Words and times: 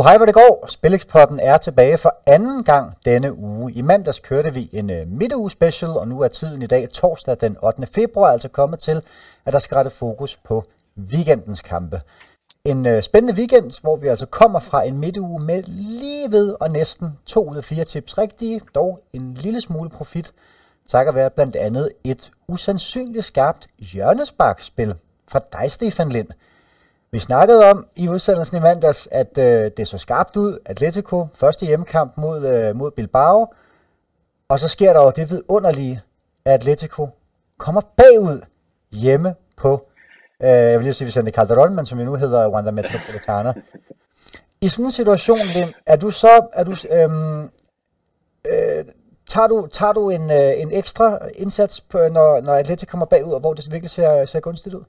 hej, 0.00 0.16
hvor 0.16 0.26
det 0.26 0.34
går. 0.34 0.66
Spillexpotten 0.68 1.40
er 1.40 1.56
tilbage 1.56 1.98
for 1.98 2.16
anden 2.26 2.64
gang 2.64 2.96
denne 3.04 3.38
uge. 3.38 3.72
I 3.72 3.82
mandags 3.82 4.20
kørte 4.20 4.54
vi 4.54 4.70
en 4.72 4.90
øh, 4.90 5.08
midtuge 5.08 5.50
special, 5.50 5.90
og 5.90 6.08
nu 6.08 6.20
er 6.20 6.28
tiden 6.28 6.62
i 6.62 6.66
dag 6.66 6.88
torsdag 6.88 7.36
den 7.40 7.56
8. 7.62 7.86
februar 7.86 8.32
altså 8.32 8.48
kommet 8.48 8.78
til, 8.78 9.02
at 9.46 9.52
der 9.52 9.58
skal 9.58 9.74
rette 9.74 9.90
fokus 9.90 10.36
på 10.36 10.64
weekendens 10.98 11.62
kampe. 11.62 12.00
En 12.64 12.86
øh, 12.86 13.02
spændende 13.02 13.34
weekend, 13.38 13.80
hvor 13.80 13.96
vi 13.96 14.06
altså 14.06 14.26
kommer 14.26 14.60
fra 14.60 14.82
en 14.82 14.98
midtuge 14.98 15.44
med 15.44 15.62
lige 15.62 16.30
ved 16.30 16.56
og 16.60 16.70
næsten 16.70 17.18
to 17.26 17.50
ud 17.50 17.56
af 17.56 17.64
fire 17.64 17.84
tips 17.84 18.18
rigtige, 18.18 18.60
dog 18.74 19.00
en 19.12 19.34
lille 19.34 19.60
smule 19.60 19.90
profit, 19.90 20.32
takket 20.88 21.14
være 21.14 21.30
blandt 21.30 21.56
andet 21.56 21.90
et 22.04 22.30
usandsynligt 22.48 23.24
skarpt 23.24 23.66
hjørnesparkspil 23.78 24.94
fra 25.28 25.40
dig, 25.52 25.70
Stefan 25.70 26.08
Lind. 26.08 26.28
Vi 27.14 27.18
snakkede 27.18 27.70
om 27.70 27.86
i 27.96 28.08
udsendelsen 28.08 28.56
i 28.56 28.60
mandags, 28.60 29.08
at 29.10 29.38
øh, 29.38 29.70
det 29.76 29.88
så 29.88 29.98
skarpt 29.98 30.36
ud. 30.36 30.58
Atletico, 30.66 31.26
første 31.34 31.66
hjemmekamp 31.66 32.16
mod, 32.16 32.46
øh, 32.46 32.76
mod 32.76 32.90
Bilbao. 32.90 33.46
Og 34.48 34.60
så 34.60 34.68
sker 34.68 34.92
der 34.92 35.02
jo 35.02 35.12
det 35.16 35.30
vidunderlige, 35.30 36.00
at 36.44 36.52
Atletico 36.52 37.08
kommer 37.58 37.80
bagud 37.96 38.40
hjemme 38.92 39.34
på, 39.56 39.88
øh, 40.42 40.48
jeg 40.48 40.78
vil 40.78 40.84
lige 40.84 40.94
sige 40.94 41.06
Vicente 41.06 41.30
Calderon, 41.30 41.74
men 41.74 41.86
som 41.86 41.98
jo 41.98 42.04
nu 42.04 42.14
hedder 42.14 42.48
Wanda 42.48 42.70
Metropolitana. 42.70 43.52
I 44.60 44.68
sådan 44.68 44.84
en 44.84 44.92
situation, 44.92 45.38
Lind, 45.38 45.72
er 45.86 45.96
du 45.96 46.10
så, 46.10 46.46
er 46.52 46.64
du, 46.64 46.74
øhm, 46.90 47.42
øh, 48.46 48.84
tager 49.26 49.46
du, 49.46 49.66
tager 49.72 49.92
du 49.92 50.10
en, 50.10 50.30
øh, 50.30 50.60
en 50.60 50.72
ekstra 50.72 51.18
indsats, 51.34 51.80
på, 51.80 51.98
når, 51.98 52.40
når 52.40 52.52
Atletico 52.54 52.90
kommer 52.90 53.06
bagud, 53.06 53.32
og 53.32 53.40
hvor 53.40 53.54
det 53.54 53.72
virkelig 53.72 53.90
ser, 53.90 54.24
ser 54.24 54.40
gunstigt 54.40 54.74
ud? 54.74 54.84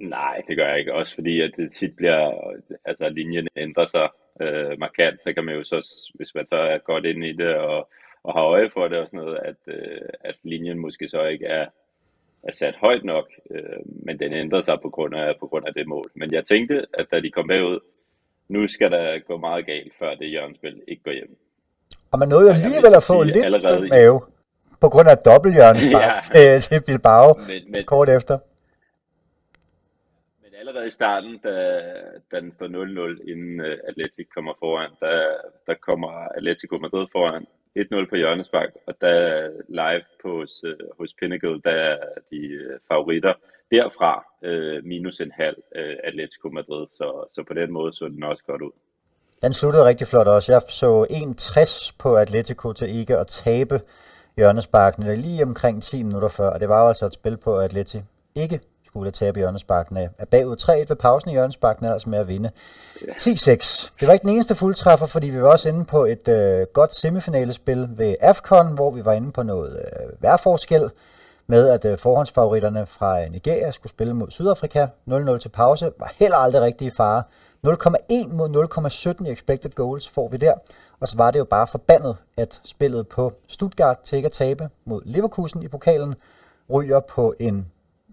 Nej, 0.00 0.42
det 0.48 0.56
gør 0.56 0.68
jeg 0.68 0.78
ikke. 0.78 0.94
Også 0.94 1.14
fordi, 1.14 1.40
at 1.40 1.52
det 1.56 1.72
tit 1.72 1.96
bliver, 1.96 2.52
altså 2.84 3.08
linjen 3.08 3.48
ændrer 3.56 3.86
sig 3.86 4.08
øh, 4.40 4.78
markant, 4.78 5.22
så 5.22 5.32
kan 5.32 5.44
man 5.44 5.54
jo 5.54 5.64
så, 5.64 6.10
hvis 6.14 6.34
man 6.34 6.46
så 6.48 6.56
er 6.56 6.78
godt 6.78 7.04
ind 7.04 7.24
i 7.24 7.32
det 7.32 7.54
og, 7.54 7.88
og 8.22 8.32
har 8.32 8.42
øje 8.42 8.70
for 8.70 8.88
det 8.88 8.98
og 8.98 9.06
sådan 9.06 9.20
noget, 9.20 9.38
at, 9.44 9.56
øh, 9.66 10.08
at 10.20 10.34
linjen 10.42 10.78
måske 10.78 11.08
så 11.08 11.24
ikke 11.24 11.46
er, 11.46 11.66
er 12.42 12.52
sat 12.52 12.74
højt 12.76 13.04
nok, 13.04 13.30
øh, 13.50 13.80
men 13.84 14.18
den 14.18 14.32
ændrer 14.32 14.60
sig 14.60 14.78
på 14.82 14.90
grund, 14.90 15.14
af, 15.14 15.34
på 15.40 15.46
grund 15.46 15.66
af 15.66 15.74
det 15.74 15.86
mål. 15.86 16.10
Men 16.14 16.32
jeg 16.32 16.44
tænkte, 16.44 16.86
at 16.94 17.06
da 17.10 17.20
de 17.20 17.30
kom 17.30 17.48
bagud, 17.48 17.78
nu 18.48 18.68
skal 18.68 18.90
der 18.90 19.18
gå 19.18 19.36
meget 19.36 19.66
galt, 19.66 19.92
før 19.98 20.14
det 20.14 20.28
hjørnespil 20.28 20.82
ikke 20.88 21.02
går 21.02 21.12
hjem. 21.12 21.36
Og 22.12 22.18
man 22.18 22.28
nåede 22.28 22.48
jo 22.48 22.54
alligevel 22.54 22.94
at 22.94 23.02
få 23.02 23.22
lidt 23.22 23.44
allerede 23.44 23.88
mave, 23.88 24.20
på 24.80 24.88
grund 24.88 25.08
af 25.08 25.18
dobbelthjørnespark 25.18 26.34
ja. 26.34 26.58
til 26.66 26.82
Bilbao 26.86 27.34
men, 27.34 27.72
men, 27.72 27.84
kort 27.84 28.08
efter 28.08 28.38
allerede 30.60 30.86
i 30.86 30.96
starten, 30.98 31.38
da, 31.44 31.54
da 32.30 32.40
den 32.40 32.52
står 32.52 32.66
0-0, 32.66 33.30
inden 33.32 33.60
øh, 33.60 33.72
uh, 33.72 33.88
Atletic 33.88 34.28
kommer 34.34 34.54
foran, 34.58 34.90
der, 35.00 35.18
der 35.66 35.74
kommer 35.88 36.12
Atletico 36.36 36.78
Madrid 36.78 37.06
foran 37.12 37.46
1-0 37.78 38.10
på 38.10 38.16
hjørnespark, 38.16 38.70
og 38.86 38.94
der 39.00 39.16
live 39.68 40.04
på, 40.22 40.30
hos, 40.40 40.64
uh, 40.64 40.98
hos 40.98 41.10
Pinnacle, 41.18 41.60
der 41.66 41.76
er 41.90 41.96
de 42.30 42.40
uh, 42.60 42.76
favoritter 42.88 43.34
derfra 43.70 44.12
uh, 44.48 44.84
minus 44.90 45.20
en 45.20 45.32
halv 45.42 45.58
uh, 45.78 45.96
Atletico 46.08 46.48
Madrid, 46.48 46.86
så, 46.98 47.06
så 47.34 47.40
på 47.48 47.54
den 47.54 47.72
måde 47.72 47.92
så 47.92 48.04
den 48.08 48.22
også 48.22 48.44
godt 48.46 48.62
ud. 48.62 48.74
Den 49.42 49.52
sluttede 49.52 49.84
rigtig 49.84 50.06
flot 50.06 50.26
også. 50.26 50.52
Jeg 50.52 50.62
så 50.62 50.92
1-60 51.04 51.96
på 52.02 52.16
Atletico 52.16 52.72
til 52.72 52.98
ikke 53.00 53.16
at 53.16 53.26
tabe 53.26 53.80
hjørnesparkene 54.36 55.16
lige 55.16 55.42
omkring 55.42 55.82
10 55.82 56.02
minutter 56.02 56.28
før, 56.28 56.50
og 56.50 56.60
det 56.60 56.68
var 56.68 56.82
jo 56.82 56.88
altså 56.88 57.06
et 57.06 57.14
spil 57.14 57.36
på 57.36 57.58
Atleti 57.58 57.98
ikke 58.34 58.60
skulle 58.90 59.10
tabe 59.10 59.38
hjørnesparken 59.38 59.96
af. 59.96 60.08
Er 60.18 60.24
bagud 60.24 60.56
3-1 60.62 60.88
ved 60.88 60.96
pausen 60.96 61.30
i 61.30 61.32
hjørnesparken, 61.32 61.86
er 61.86 61.92
altså 61.92 62.08
med 62.10 62.18
at 62.18 62.28
vinde. 62.28 62.50
10-6. 62.96 63.90
Det 64.00 64.08
var 64.08 64.12
ikke 64.12 64.22
den 64.22 64.30
eneste 64.30 64.54
fuldtræffer, 64.54 65.06
fordi 65.06 65.28
vi 65.28 65.42
var 65.42 65.48
også 65.48 65.68
inde 65.68 65.84
på 65.84 66.04
et 66.04 66.28
øh, 66.28 66.66
godt 66.72 66.94
semifinalespil 66.94 67.88
ved 67.90 68.14
AFCON, 68.20 68.74
hvor 68.74 68.90
vi 68.90 69.04
var 69.04 69.12
inde 69.12 69.32
på 69.32 69.42
noget 69.42 69.78
øh, 69.78 70.22
værforskel 70.22 70.90
med, 71.46 71.68
at 71.68 71.84
øh, 71.84 71.98
forhåndsfavoritterne 71.98 72.86
fra 72.86 73.22
øh, 73.22 73.30
Nigeria 73.30 73.70
skulle 73.70 73.90
spille 73.90 74.14
mod 74.14 74.30
Sydafrika. 74.30 74.86
0-0 75.10 75.38
til 75.38 75.48
pause 75.48 75.92
var 75.98 76.12
heller 76.18 76.36
aldrig 76.36 76.62
rigtig 76.62 76.86
i 76.86 76.90
fare. 76.90 77.22
0,1 77.66 78.32
mod 78.32 79.16
0,17 79.20 79.28
i 79.28 79.32
expected 79.32 79.70
goals 79.70 80.08
får 80.08 80.28
vi 80.28 80.36
der. 80.36 80.54
Og 81.00 81.08
så 81.08 81.16
var 81.16 81.30
det 81.30 81.38
jo 81.38 81.44
bare 81.44 81.66
forbandet, 81.66 82.16
at 82.36 82.60
spillet 82.64 83.08
på 83.08 83.32
Stuttgart 83.48 83.98
til 84.04 84.16
ikke 84.16 84.26
at 84.26 84.32
tabe 84.32 84.68
mod 84.84 85.02
Leverkusen 85.04 85.62
i 85.62 85.68
pokalen 85.68 86.14
ryger 86.72 87.00
på 87.00 87.34
en 87.40 87.66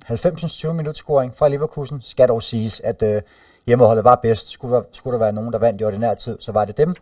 90. 0.07 0.66
minut 0.73 0.97
scoring 0.97 1.35
fra 1.35 1.47
Leverkusen. 1.47 2.01
Skal 2.01 2.28
dog 2.28 2.44
siges, 2.44 2.79
at 2.79 3.03
øh, 3.03 3.22
hjemmeholdet 3.66 4.03
var 4.03 4.16
bedst. 4.16 4.50
Skulle 4.50 4.75
der, 4.75 4.84
skulle 4.91 5.13
der 5.13 5.19
være 5.19 5.34
nogen, 5.34 5.53
der 5.53 5.59
vandt 5.59 5.81
i 5.81 5.84
ordinær 5.84 6.13
tid, 6.13 6.38
så 6.40 6.51
var 6.51 6.66
det 6.66 6.78
dem. 6.78 6.95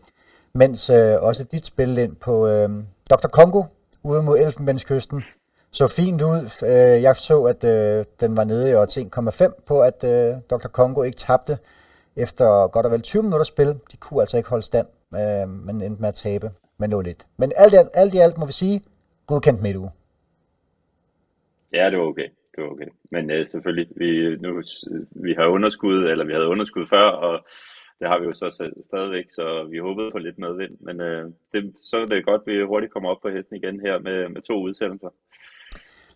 Mens 0.54 0.90
øh, 0.90 1.22
også 1.22 1.44
dit 1.44 1.66
spil 1.66 1.98
ind 1.98 2.16
på 2.16 2.48
øh, 2.48 2.70
Dr. 3.10 3.28
Kongo 3.28 3.64
ude 4.04 4.24
mod 4.24 4.40
Elfenbenskysten 4.40 5.24
så 5.72 5.88
fint 5.88 6.22
ud. 6.22 6.64
Øh, 6.64 7.04
jeg 7.04 7.16
så, 7.16 7.44
at 7.44 7.64
øh, 7.64 8.06
den 8.20 8.38
var 8.38 8.44
nede 8.44 8.70
i 8.70 8.74
1,5 8.74 9.64
på, 9.66 9.82
at 9.82 10.04
øh, 10.04 10.36
Dr. 10.50 10.68
Kongo 10.68 11.04
ikke 11.04 11.18
tabte 11.18 11.58
efter 12.16 12.68
godt 12.68 12.86
og 12.86 12.92
vel 12.92 13.02
20 13.02 13.24
minutter 13.24 13.46
spil. 13.46 13.68
De 13.92 13.98
kunne 13.98 14.22
altså 14.22 14.38
ikke 14.38 14.50
holde 14.50 14.64
stand, 14.64 14.88
øh, 15.16 15.50
men 15.50 15.82
endte 15.82 16.02
med 16.02 16.10
at 16.10 16.16
tabe 16.16 16.52
med 16.78 16.94
0-1. 16.94 17.26
Men 17.38 17.52
alt 17.56 17.74
i 17.74 17.76
alt, 17.76 17.90
alt 17.94 18.14
i 18.14 18.18
alt 18.18 18.38
må 18.38 18.46
vi 18.46 18.54
sige, 18.54 18.82
godkendt 19.28 19.62
midt 19.62 19.76
uge. 19.76 19.92
Ja, 21.74 21.90
det 21.90 22.00
var 22.00 22.06
okay 22.06 22.30
det 22.56 22.64
var 22.64 22.70
okay. 22.70 22.88
Men 23.12 23.32
øh, 23.32 23.48
selvfølgelig, 23.48 23.88
vi, 23.96 24.36
nu, 24.36 24.62
vi 25.26 25.34
har 25.34 25.46
underskud, 25.46 25.98
eller 26.12 26.26
vi 26.26 26.34
havde 26.34 26.48
underskud 26.48 26.86
før, 26.88 27.08
og 27.28 27.46
det 28.00 28.08
har 28.08 28.20
vi 28.20 28.26
jo 28.26 28.34
så 28.34 28.72
stadigvæk, 28.90 29.26
så 29.32 29.68
vi 29.72 29.78
håbede 29.78 30.12
på 30.12 30.18
lidt 30.18 30.40
medvind. 30.40 30.78
Men 30.80 31.02
øh, 31.02 31.32
det, 31.54 31.74
så 31.82 31.98
er 31.98 32.06
det 32.06 32.26
godt, 32.26 32.42
at 32.42 32.54
vi 32.54 32.64
hurtigt 32.64 32.94
kommer 32.94 33.10
op 33.10 33.22
på 33.22 33.30
hesten 33.30 33.56
igen 33.56 33.80
her 33.80 34.00
med, 34.00 34.30
med 34.30 34.42
to 34.42 34.62
udsendelser. 34.62 35.10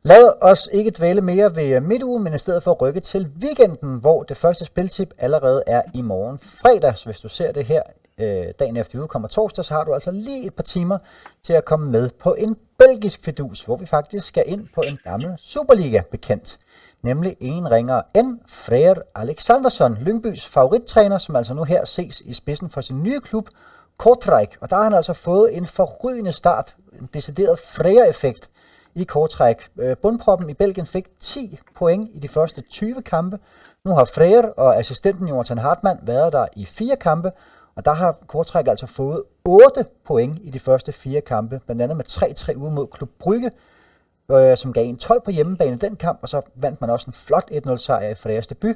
Lad 0.04 0.26
os 0.42 0.70
ikke 0.74 0.92
dvæle 0.98 1.22
mere 1.22 1.56
ved 1.56 1.76
øh, 1.76 1.84
midtugen, 1.84 2.24
men 2.24 2.34
i 2.34 2.38
stedet 2.38 2.64
for 2.64 2.72
at 2.72 2.82
rykke 2.82 3.00
til 3.00 3.28
weekenden, 3.44 4.00
hvor 4.00 4.24
det 4.24 4.38
første 4.38 4.66
spiltip 4.66 5.10
allerede 5.18 5.64
er 5.68 5.82
i 5.96 6.02
morgen 6.02 6.38
fredag. 6.38 6.98
Så 6.98 7.06
hvis 7.06 7.20
du 7.20 7.30
ser 7.30 7.52
det 7.52 7.66
her 7.66 7.84
øh, 8.20 8.46
dagen 8.60 8.78
efter 8.78 8.98
vi 8.98 9.02
udkommer 9.02 9.28
torsdag, 9.28 9.66
så 9.66 9.74
har 9.74 9.84
du 9.84 9.94
altså 9.94 10.12
lige 10.12 10.46
et 10.46 10.54
par 10.54 10.64
timer 10.64 10.98
til 11.44 11.54
at 11.54 11.66
komme 11.66 11.92
med 11.92 12.10
på 12.10 12.34
en 12.34 12.58
belgisk 12.80 13.24
fidus, 13.24 13.62
hvor 13.62 13.78
vi 13.78 13.86
faktisk 13.86 14.28
skal 14.28 14.44
ind 14.46 14.68
på 14.76 14.82
en 14.82 15.00
gammel 15.04 15.34
Superliga-bekendt. 15.38 16.60
Nemlig 17.02 17.36
en 17.40 17.72
ringer 17.72 18.02
N. 18.24 18.40
Freer 18.48 18.96
Alexandersson, 19.16 19.98
Lyngbys 20.02 20.48
favorittræner, 20.48 21.18
som 21.18 21.36
altså 21.36 21.54
nu 21.54 21.64
her 21.64 21.86
ses 21.86 22.22
i 22.22 22.34
spidsen 22.34 22.70
for 22.70 22.82
sin 22.82 23.04
nye 23.04 23.20
klub, 23.20 23.50
Kortrijk. 23.98 24.58
Og 24.62 24.70
der 24.70 24.76
har 24.76 24.84
han 24.84 24.94
altså 24.94 25.14
fået 25.14 25.58
en 25.58 25.66
forrygende 25.66 26.32
start, 26.32 26.76
en 27.02 27.10
decideret 27.14 27.60
Freer-effekt 27.60 28.50
i 28.96 29.04
Kortrijk. 29.04 29.70
Øh, 29.80 29.98
bundproppen 29.98 30.50
i 30.50 30.54
Belgien 30.54 30.86
fik 30.86 31.06
10 31.20 31.60
point 31.76 32.10
i 32.14 32.20
de 32.20 32.28
første 32.28 32.62
20 32.62 33.02
kampe. 33.02 33.40
Nu 33.86 33.92
har 33.92 34.06
Freer 34.06 34.48
og 34.58 34.78
assistenten 34.78 35.28
Jonathan 35.28 35.58
Hartmann 35.58 36.00
været 36.04 36.34
der 36.34 36.48
i 36.56 36.66
fire 36.66 36.96
kampe, 36.96 37.32
og 37.80 37.86
der 37.86 37.94
har 37.94 38.18
Kortræk 38.28 38.68
altså 38.68 38.86
fået 38.86 39.24
8 39.46 39.86
point 40.06 40.40
i 40.42 40.50
de 40.50 40.60
første 40.60 40.92
fire 40.92 41.22
kampe, 41.22 41.60
blandt 41.66 41.82
andet 41.82 41.98
med 41.98 42.06
3-3 42.10 42.56
ude 42.56 42.72
mod 42.72 42.88
Klub 42.88 43.10
Brygge, 43.20 43.52
øh, 44.32 44.58
som 44.58 44.74
gav 44.74 44.86
en 44.86 44.98
12 44.98 45.22
på 45.22 45.32
hjemmebane 45.32 45.76
i 45.76 45.80
den 45.80 45.96
kamp, 45.96 46.20
og 46.22 46.30
så 46.30 46.42
vandt 46.56 46.82
man 46.82 46.90
også 46.90 47.06
en 47.08 47.14
flot 47.14 47.52
1-0 47.52 47.76
sejr 47.76 48.10
i 48.10 48.16
Frejas 48.16 48.48
debut 48.48 48.76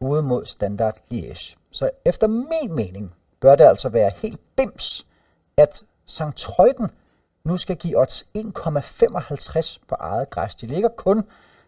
ude 0.00 0.22
mod 0.22 0.44
Standard 0.44 0.96
Liège. 1.12 1.56
Så 1.70 1.90
efter 2.04 2.26
min 2.26 2.74
mening 2.74 3.14
bør 3.40 3.54
det 3.54 3.64
altså 3.64 3.88
være 3.88 4.10
helt 4.16 4.40
bims, 4.56 5.06
at 5.56 5.82
St. 6.06 6.36
Trøjden 6.36 6.90
nu 7.44 7.56
skal 7.56 7.76
give 7.76 8.00
odds 8.00 8.22
1,55 8.38 9.78
på 9.88 9.94
eget 9.94 10.30
græs. 10.30 10.54
De 10.54 10.66
ligger 10.66 10.88
kun 10.88 11.24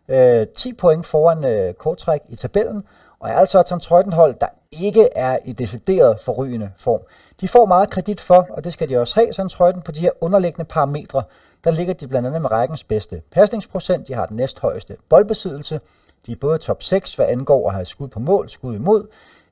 øh, 0.09 0.47
10 0.57 0.73
point 0.73 1.07
foran 1.07 1.45
øh, 1.45 1.75
Kortræk 1.75 2.21
i 2.29 2.37
tabellen, 2.37 2.85
og 3.21 3.31
er 3.31 3.35
altså 3.35 3.61
et 3.61 3.83
St. 3.83 4.15
Hold, 4.15 4.35
der 4.41 4.47
ikke 4.73 5.09
er 5.17 5.39
i 5.45 5.53
decideret 5.53 6.21
forrygende 6.21 6.71
form. 6.77 7.01
De 7.41 7.49
får 7.49 7.67
meget 7.67 7.91
kredit 7.91 8.21
for, 8.21 8.47
og 8.51 8.65
det 8.65 8.73
skal 8.73 8.89
de 8.89 8.99
også 8.99 9.21
have, 9.21 9.33
sådan 9.33 9.49
trøjten 9.49 9.83
på 9.83 9.93
de 9.93 10.01
her 10.01 10.11
underliggende 10.21 10.65
parametre. 10.65 11.23
Der 11.65 11.71
ligger 11.71 11.95
de 11.95 12.09
blandt 12.09 12.27
andet 12.27 12.43
med 12.43 12.51
rækkens 12.51 12.85
bedste 12.85 13.23
pasningsprocent, 13.33 14.09
de 14.09 14.15
har 14.15 14.27
den 14.27 14.37
næsthøjeste 14.37 14.97
boldbesiddelse, 15.09 15.81
de 16.27 16.33
er 16.33 16.37
både 16.41 16.59
top 16.59 16.83
6, 16.83 17.15
hvad 17.15 17.27
angår 17.27 17.69
at 17.69 17.75
have 17.75 17.85
skud 17.85 18.09
på 18.09 18.21
mål, 18.21 18.49
skud 18.49 18.75
imod, 18.75 19.07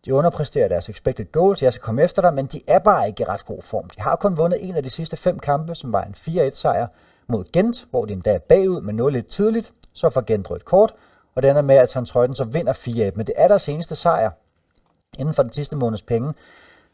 de 0.04 0.14
underpresterer 0.14 0.68
deres 0.68 0.88
expected 0.88 1.32
goals, 1.32 1.62
jeg 1.62 1.72
skal 1.72 1.82
komme 1.82 2.02
efter 2.02 2.22
dig, 2.22 2.34
men 2.34 2.46
de 2.46 2.60
er 2.66 2.78
bare 2.78 3.08
ikke 3.08 3.22
i 3.22 3.24
ret 3.24 3.46
god 3.46 3.62
form. 3.62 3.90
De 3.90 4.00
har 4.00 4.16
kun 4.16 4.36
vundet 4.36 4.68
en 4.68 4.76
af 4.76 4.82
de 4.82 4.90
sidste 4.90 5.16
fem 5.16 5.38
kampe, 5.38 5.74
som 5.74 5.92
var 5.92 6.02
en 6.02 6.14
4-1 6.38 6.50
sejr 6.52 6.86
mod 7.26 7.44
Gent, 7.52 7.86
hvor 7.90 8.04
de 8.04 8.12
endda 8.12 8.34
er 8.34 8.38
bagud 8.38 8.80
med 8.80 8.94
0 8.94 9.12
lidt 9.12 9.26
tidligt, 9.26 9.72
så 9.92 10.10
får 10.10 10.20
Gent 10.20 10.50
rødt 10.50 10.64
kort, 10.64 10.92
og 11.38 11.42
det 11.42 11.50
ender 11.50 11.62
med, 11.62 11.76
at 11.76 12.06
Trøjden 12.06 12.34
så 12.34 12.44
vinder 12.44 12.72
4-1, 12.72 12.86
men 13.16 13.26
det 13.26 13.34
er 13.36 13.48
deres 13.48 13.62
seneste 13.62 13.96
sejr 13.96 14.30
inden 15.18 15.34
for 15.34 15.42
den 15.42 15.52
sidste 15.52 15.76
måneds 15.76 16.02
penge. 16.02 16.34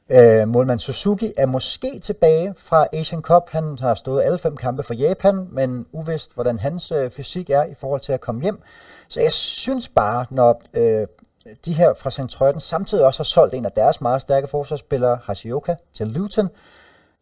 Øh, 0.08 0.48
målmand 0.48 0.78
Suzuki 0.78 1.32
er 1.36 1.46
måske 1.46 2.00
tilbage 2.02 2.54
fra 2.58 2.86
Asian 2.92 3.22
Cup. 3.22 3.50
Han 3.50 3.78
har 3.80 3.94
stået 3.94 4.22
alle 4.22 4.38
fem 4.38 4.56
kampe 4.56 4.82
for 4.82 4.94
Japan, 4.94 5.48
men 5.50 5.86
uvist, 5.92 6.34
hvordan 6.34 6.58
hans 6.58 6.92
øh, 6.92 7.10
fysik 7.10 7.50
er 7.50 7.64
i 7.64 7.74
forhold 7.74 8.00
til 8.00 8.12
at 8.12 8.20
komme 8.20 8.42
hjem. 8.42 8.62
Så 9.08 9.20
jeg 9.20 9.32
synes 9.32 9.88
bare, 9.88 10.26
når 10.30 10.62
øh, 10.74 11.06
de 11.64 11.72
her 11.72 11.94
fra 11.94 12.10
St. 12.10 12.28
Trøjden 12.28 12.60
samtidig 12.60 13.04
også 13.04 13.18
har 13.18 13.24
solgt 13.24 13.54
en 13.54 13.64
af 13.64 13.72
deres 13.72 14.00
meget 14.00 14.20
stærke 14.20 14.46
forsvarsspillere, 14.46 15.18
Hashioka, 15.24 15.74
til 15.94 16.06
Luton, 16.06 16.48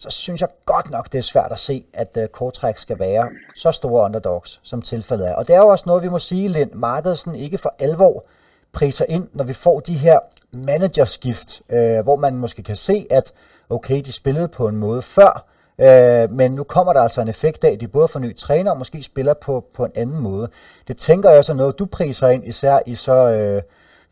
så 0.03 0.11
synes 0.11 0.41
jeg 0.41 0.49
godt 0.67 0.91
nok, 0.91 1.13
det 1.13 1.19
er 1.19 1.23
svært 1.23 1.53
at 1.53 1.59
se, 1.59 1.85
at 1.93 2.17
øh, 2.21 2.29
Kortræk 2.29 2.79
skal 2.79 2.99
være 2.99 3.29
så 3.57 3.73
store 3.73 4.05
underdogs, 4.05 4.61
som 4.63 4.83
tilfældet 4.83 5.29
er. 5.29 5.35
Og 5.35 5.47
det 5.47 5.55
er 5.55 5.59
jo 5.59 5.69
også 5.69 5.85
noget, 5.87 6.03
vi 6.03 6.09
må 6.09 6.19
sige, 6.19 6.49
Lind, 6.49 6.73
markedet 6.73 7.19
sådan 7.19 7.35
ikke 7.35 7.59
for 7.59 7.75
alvor 7.79 8.25
priser 8.73 9.05
ind, 9.09 9.29
når 9.33 9.45
vi 9.45 9.53
får 9.53 9.81
de 9.81 9.95
her 9.95 10.19
managerskift, 10.53 11.63
øh, 11.71 12.01
hvor 12.01 12.17
man 12.17 12.37
måske 12.37 12.63
kan 12.63 12.77
se, 12.77 13.07
at 13.11 13.33
okay, 13.71 14.01
de 14.01 14.13
spillede 14.13 14.49
på 14.49 14.69
en 14.69 14.77
måde 14.77 15.03
før, 15.03 15.47
øh, 15.79 16.31
men 16.31 16.53
nu 16.53 16.65
kommer 16.65 16.93
der 16.93 17.01
altså 17.01 17.21
en 17.21 17.29
effekt 17.29 17.65
af, 17.65 17.71
at 17.71 17.81
de 17.81 17.89
både 17.89 18.09
får 18.09 18.21
ny 18.21 18.37
træner 18.37 18.71
og 18.71 18.79
måske 18.79 19.03
spiller 19.03 19.35
på, 19.35 19.65
på 19.75 19.85
en 19.85 19.93
anden 19.95 20.21
måde. 20.21 20.49
Det 20.89 20.97
tænker 20.97 21.31
jeg 21.31 21.45
så 21.45 21.55
noget, 21.55 21.79
du 21.79 21.87
priser 21.87 22.29
ind, 22.29 22.45
især 22.45 22.79
i 22.87 22.95
så 22.95 23.31
øh, 23.31 23.63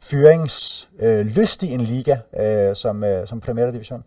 fyringslystig 0.02 1.68
øh, 1.68 1.74
en 1.74 1.80
liga 1.80 2.16
øh, 2.40 2.76
som, 2.76 3.04
øh, 3.04 3.26
som 3.26 3.40
Premier 3.40 3.70
Division. 3.70 4.04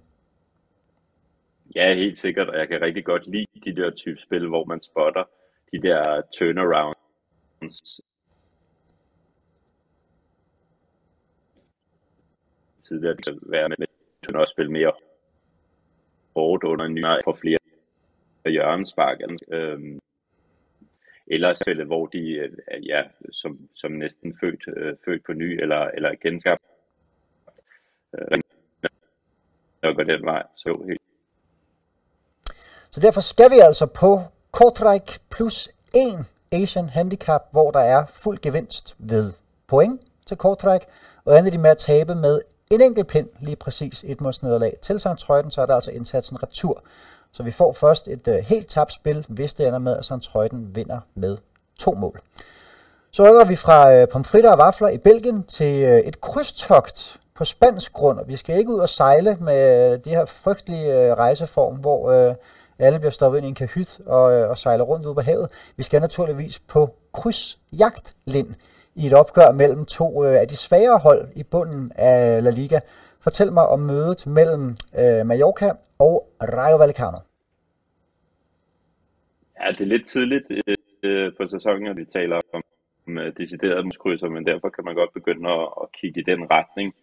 Ja, 1.75 1.93
helt 1.93 2.17
sikkert, 2.17 2.49
og 2.49 2.57
jeg 2.57 2.67
kan 2.67 2.81
rigtig 2.81 3.05
godt 3.05 3.27
lide 3.27 3.45
de 3.65 3.75
der 3.75 3.91
type 3.91 4.19
spil, 4.19 4.47
hvor 4.47 4.65
man 4.65 4.81
spotter 4.81 5.23
de 5.71 5.81
der 5.81 6.21
turnarounds. 6.37 8.01
Tidligere 12.83 13.15
kan 13.17 13.39
være 13.41 13.69
med, 13.69 13.87
at 14.29 14.35
også 14.35 14.51
spille 14.51 14.71
mere 14.71 14.93
hårdt 16.35 16.63
under 16.63 16.85
en 16.85 16.93
ny 16.93 17.03
for 17.23 17.33
flere 17.41 17.57
hjørnespark. 18.45 19.17
Øhm, 19.51 19.99
eller 21.27 21.53
spillet, 21.53 21.85
hvor 21.85 22.05
de 22.05 22.29
øh, 22.31 22.87
ja, 22.87 23.03
som, 23.31 23.69
som 23.73 23.91
næsten 23.91 24.37
født, 24.39 24.63
øh, 24.67 24.95
født 25.05 25.23
på 25.23 25.33
ny 25.33 25.61
eller, 25.61 25.77
eller 25.77 26.15
genskabt. 26.21 26.61
Øh, 28.13 28.39
og 29.81 29.95
går 29.95 30.03
den 30.03 30.25
vej, 30.25 30.43
så 30.55 30.85
helt 30.87 31.02
så 32.93 32.99
derfor 32.99 33.21
skal 33.21 33.51
vi 33.51 33.59
altså 33.59 33.85
på 33.85 34.21
Kortrijk 34.51 35.19
plus 35.29 35.69
1 35.93 36.25
Asian 36.51 36.89
Handicap, 36.89 37.41
hvor 37.51 37.71
der 37.71 37.79
er 37.79 38.05
fuld 38.05 38.41
gevinst 38.41 38.95
ved 38.99 39.31
point 39.67 40.01
til 40.25 40.37
Kortrijk, 40.37 40.81
og 41.25 41.37
ender 41.37 41.51
de 41.51 41.57
med 41.57 41.69
at 41.69 41.77
tabe 41.77 42.15
med 42.15 42.41
en 42.71 42.81
enkelt 42.81 43.07
pind, 43.07 43.29
lige 43.39 43.55
præcis 43.55 44.03
et 44.07 44.21
målsnederlag 44.21 44.77
til 44.81 44.99
Trøjden, 44.99 45.51
så 45.51 45.61
er 45.61 45.65
der 45.65 45.75
altså 45.75 45.91
indsatsen 45.91 46.43
retur. 46.43 46.83
Så 47.31 47.43
vi 47.43 47.51
får 47.51 47.73
først 47.73 48.07
et 48.07 48.27
øh, 48.27 48.35
helt 48.35 48.67
tabt 48.67 48.93
spil, 48.93 49.25
hvis 49.29 49.53
det 49.53 49.67
ender 49.67 49.79
med, 49.79 49.97
at 49.97 50.21
Trøjden 50.21 50.75
vinder 50.75 50.99
med 51.15 51.37
to 51.79 51.91
mål. 51.91 52.19
Så 53.11 53.23
rykker 53.29 53.45
vi 53.45 53.55
fra 53.55 53.93
øh, 53.93 54.07
pomfritter 54.07 54.51
og 54.51 54.57
vafler 54.57 54.89
i 54.89 54.97
Belgien 54.97 55.43
til 55.43 55.83
øh, 55.83 55.99
et 55.99 56.21
krydstogt 56.21 57.19
på 57.35 57.45
spansk 57.45 57.93
grund, 57.93 58.19
og 58.19 58.27
vi 58.27 58.35
skal 58.35 58.57
ikke 58.57 58.73
ud 58.73 58.79
og 58.79 58.89
sejle 58.89 59.37
med 59.39 59.91
øh, 59.93 59.99
de 60.03 60.09
her 60.09 60.25
frygtelige 60.25 61.05
øh, 61.05 61.13
rejseform, 61.13 61.75
hvor 61.75 62.11
øh, 62.11 62.35
alle 62.79 62.99
bliver 62.99 63.11
stoppet 63.11 63.37
ind 63.37 63.45
i 63.45 63.49
en 63.49 63.55
kahyt 63.55 63.99
og, 64.05 64.33
øh, 64.33 64.49
og 64.49 64.57
sejler 64.57 64.83
rundt 64.83 65.05
ude 65.05 65.15
på 65.15 65.21
havet. 65.21 65.73
Vi 65.77 65.83
skal 65.83 66.01
naturligvis 66.01 66.59
på 66.59 66.95
krydsjagt, 67.13 68.15
Lind, 68.25 68.55
i 68.95 69.07
et 69.07 69.13
opgør 69.13 69.51
mellem 69.51 69.85
to 69.85 70.25
øh, 70.25 70.41
af 70.41 70.47
de 70.47 70.57
svagere 70.57 70.99
hold 70.99 71.27
i 71.35 71.43
bunden 71.43 71.91
af 71.95 72.43
La 72.43 72.49
Liga. 72.49 72.79
Fortæl 73.23 73.51
mig 73.51 73.67
om 73.67 73.79
mødet 73.79 74.27
mellem 74.27 74.75
øh, 74.99 75.25
Mallorca 75.25 75.69
og 75.99 76.29
Rayo 76.41 76.77
Vallecano. 76.77 77.17
Ja, 79.59 79.71
det 79.71 79.81
er 79.81 79.85
lidt 79.85 80.07
tidligt 80.07 80.45
øh, 81.03 81.31
på 81.37 81.47
sæsonen, 81.47 81.87
at 81.87 81.97
vi 81.97 82.05
taler 82.05 82.35
om, 82.53 82.63
øh, 83.07 83.25
om 83.27 83.33
deciderede 83.37 83.83
muskrydser, 83.83 84.29
men 84.29 84.45
derfor 84.45 84.69
kan 84.69 84.85
man 84.85 84.95
godt 84.95 85.13
begynde 85.13 85.49
at, 85.49 85.67
at 85.81 85.87
kigge 85.99 86.19
i 86.21 86.23
den 86.23 86.41
retning 86.51 86.95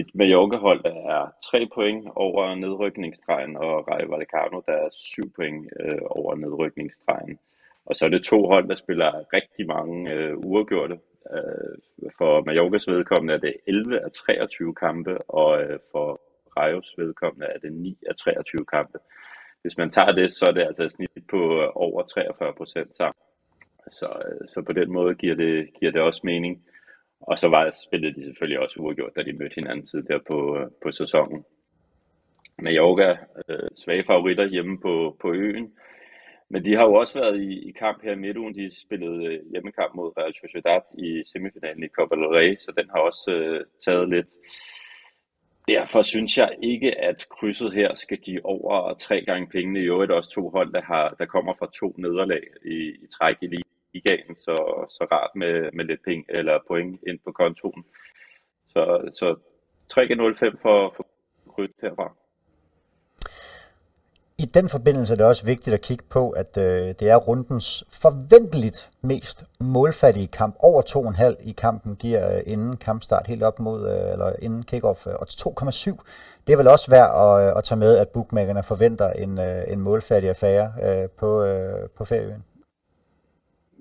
et 0.00 0.14
Mallorca-hold, 0.14 0.82
der 0.82 0.94
er 1.16 1.34
tre 1.50 1.68
point 1.74 2.08
over 2.16 2.54
nedrykningsstregen, 2.54 3.56
og 3.56 3.88
Rayo 3.88 4.08
Vallecano, 4.08 4.60
der 4.66 4.72
er 4.72 4.88
syv 4.92 5.32
point 5.36 5.68
øh, 5.80 5.98
over 6.04 6.34
nedrykningsstregen. 6.34 7.38
Og 7.86 7.96
så 7.96 8.04
er 8.04 8.08
det 8.08 8.24
to 8.24 8.46
hold, 8.46 8.68
der 8.68 8.74
spiller 8.74 9.32
rigtig 9.32 9.66
mange 9.66 10.12
øh, 10.14 10.36
uafgjorte. 10.36 10.98
Øh, 11.34 11.74
for 12.18 12.44
Mallorcas 12.44 12.88
vedkommende 12.88 13.34
er 13.34 13.38
det 13.38 13.54
11 13.66 14.04
af 14.04 14.10
23 14.10 14.74
kampe, 14.74 15.18
og 15.18 15.62
øh, 15.62 15.78
for 15.92 16.20
Rayos 16.56 16.94
vedkommende 16.98 17.46
er 17.46 17.58
det 17.58 17.72
9 17.72 17.98
af 18.08 18.16
23 18.16 18.64
kampe. 18.64 18.98
Hvis 19.62 19.76
man 19.78 19.90
tager 19.90 20.12
det, 20.12 20.34
så 20.34 20.44
er 20.48 20.52
det 20.52 20.62
altså 20.62 20.82
et 20.82 20.90
snit 20.90 21.10
på 21.30 21.62
øh, 21.62 21.68
over 21.74 22.02
43 22.02 22.52
procent 22.52 22.96
sammen. 22.96 23.20
Så, 23.88 24.08
øh, 24.26 24.48
så 24.48 24.62
på 24.62 24.72
den 24.72 24.92
måde 24.92 25.14
giver 25.14 25.34
det, 25.34 25.68
giver 25.78 25.92
det 25.92 26.00
også 26.00 26.20
mening. 26.24 26.64
Og 27.20 27.38
så 27.38 27.48
var, 27.48 27.74
spillede 27.86 28.14
de 28.14 28.24
selvfølgelig 28.24 28.58
også 28.58 28.80
uafgjort, 28.80 29.16
da 29.16 29.22
de 29.22 29.32
mødte 29.32 29.54
hinanden 29.54 29.86
tidligere 29.86 30.20
på, 30.26 30.58
øh, 30.58 30.66
på 30.82 30.92
sæsonen. 30.92 31.44
Mallorca, 32.58 33.16
øh, 33.48 33.68
svage 33.76 34.04
favoritter 34.06 34.46
hjemme 34.48 34.80
på, 34.80 35.16
på 35.20 35.32
øen. 35.32 35.72
Men 36.48 36.64
de 36.64 36.74
har 36.74 36.84
jo 36.84 36.94
også 36.94 37.18
været 37.20 37.40
i, 37.40 37.68
i 37.68 37.72
kamp 37.72 38.02
her 38.02 38.12
i 38.12 38.22
midtugen. 38.24 38.54
De 38.54 38.80
spillede 38.80 39.24
øh, 39.24 39.40
hjemmekamp 39.50 39.94
mod 39.94 40.12
Real 40.16 40.34
Sociedad 40.34 40.80
i 40.98 41.22
semifinalen 41.32 41.84
i 41.84 41.88
Copa 41.88 42.14
del 42.16 42.26
Rey, 42.26 42.56
så 42.60 42.72
den 42.78 42.90
har 42.90 43.00
også 43.00 43.30
øh, 43.30 43.64
taget 43.84 44.08
lidt. 44.08 44.26
Derfor 45.68 46.02
synes 46.02 46.38
jeg 46.38 46.50
ikke, 46.62 47.00
at 47.00 47.26
krydset 47.30 47.72
her 47.72 47.94
skal 47.94 48.18
give 48.18 48.46
over 48.46 48.94
tre 48.94 49.20
gange 49.20 49.46
pengene. 49.46 49.80
I 49.80 49.82
øvrigt 49.82 50.12
også 50.12 50.30
to 50.30 50.48
hold, 50.48 50.72
der, 50.72 50.82
har, 50.82 51.08
der 51.18 51.26
kommer 51.26 51.54
fra 51.58 51.70
to 51.74 51.94
nederlag 51.98 52.42
i, 52.64 52.76
i 53.04 53.06
træk 53.18 53.36
i 53.42 53.46
ligaen, 53.94 54.36
så, 54.46 54.54
så 54.96 55.06
rart 55.12 55.30
med, 55.34 55.72
med 55.72 55.84
lidt 55.84 56.02
penge 56.04 56.24
eller 56.28 56.58
point 56.68 57.00
ind 57.08 57.18
på 57.24 57.32
kontoen. 57.32 57.84
Så, 58.68 59.10
så 59.14 59.36
3,05 59.92 60.62
for, 60.62 60.94
for 60.96 61.06
kryds 61.54 61.70
herfra. 61.82 62.14
I 64.38 64.44
den 64.44 64.68
forbindelse 64.68 65.12
er 65.12 65.16
det 65.16 65.26
også 65.26 65.46
vigtigt 65.46 65.74
at 65.74 65.80
kigge 65.80 66.04
på, 66.10 66.30
at 66.30 66.56
øh, 66.56 66.94
det 67.00 67.02
er 67.02 67.16
rundens 67.16 67.84
forventeligt 67.90 68.90
mest 69.00 69.44
målfattige 69.60 70.26
kamp. 70.26 70.56
Over 70.58 70.82
2,5 70.82 71.48
i 71.48 71.52
kampen 71.52 71.96
giver 71.96 72.36
øh, 72.36 72.42
inden 72.46 72.76
kampstart 72.76 73.26
helt 73.26 73.42
op 73.42 73.58
mod, 73.60 73.80
øh, 73.90 74.12
eller 74.12 74.32
inden 74.42 74.62
kickoff, 74.62 75.06
øh, 75.06 75.14
2,7. 75.14 75.98
Det 76.46 76.52
er 76.52 76.56
vel 76.56 76.68
også 76.68 76.90
værd 76.90 77.10
at, 77.24 77.48
øh, 77.48 77.58
at 77.58 77.64
tage 77.64 77.78
med, 77.78 77.96
at 77.96 78.08
bookmakerne 78.08 78.62
forventer 78.62 79.10
en, 79.10 79.38
øh, 79.38 79.62
en 79.68 79.80
målfattig 79.80 80.30
affære 80.30 80.72
øh, 80.82 81.08
på, 81.08 81.44
øh, 81.44 81.88
på 81.96 82.04
ferien. 82.04 82.44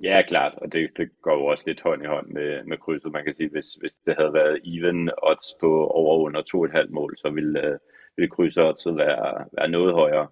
Ja, 0.03 0.21
klart, 0.27 0.53
og 0.55 0.73
det, 0.73 0.97
det 0.97 1.09
går 1.21 1.33
jo 1.33 1.45
også 1.45 1.63
lidt 1.67 1.81
hånd 1.81 2.03
i 2.03 2.05
hånd 2.05 2.27
med, 2.27 2.63
med 2.63 2.77
krydset. 2.77 3.11
Man 3.11 3.23
kan 3.23 3.35
sige, 3.35 3.49
hvis, 3.49 3.73
hvis 3.73 3.93
det 4.05 4.15
havde 4.17 4.33
været 4.33 4.61
even 4.65 5.11
odds 5.17 5.55
på 5.59 5.87
over 5.87 6.17
under 6.19 6.41
2,5 6.85 6.89
mål, 6.89 7.17
så 7.17 7.29
ville, 7.29 7.67
øh, 7.67 7.79
ville 8.15 8.29
krydsoddset 8.29 8.97
være, 8.97 9.45
være 9.51 9.67
noget 9.67 9.93
højere. 9.93 10.27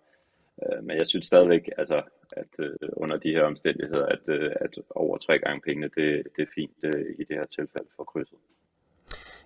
Øh, 0.63 0.84
men 0.84 0.98
jeg 0.98 1.08
synes 1.08 1.25
stadigvæk, 1.25 1.70
altså, 1.78 2.01
at 2.32 2.54
øh, 2.60 2.90
under 2.94 3.18
de 3.18 3.32
her 3.32 3.44
omstændigheder, 3.44 4.06
at, 4.06 4.22
øh, 4.28 4.51
at 4.62 4.74
over 4.90 5.18
tre 5.18 5.40
gange 5.40 5.62
pengene, 5.62 5.90
det, 5.96 6.28
det 6.36 6.42
er 6.42 6.51
fint 6.56 6.78
øh, 6.84 7.06
i 7.20 7.24
det 7.24 7.36
her 7.38 7.46
tilfælde 7.46 7.90
for 7.96 8.04
krydset. 8.04 8.40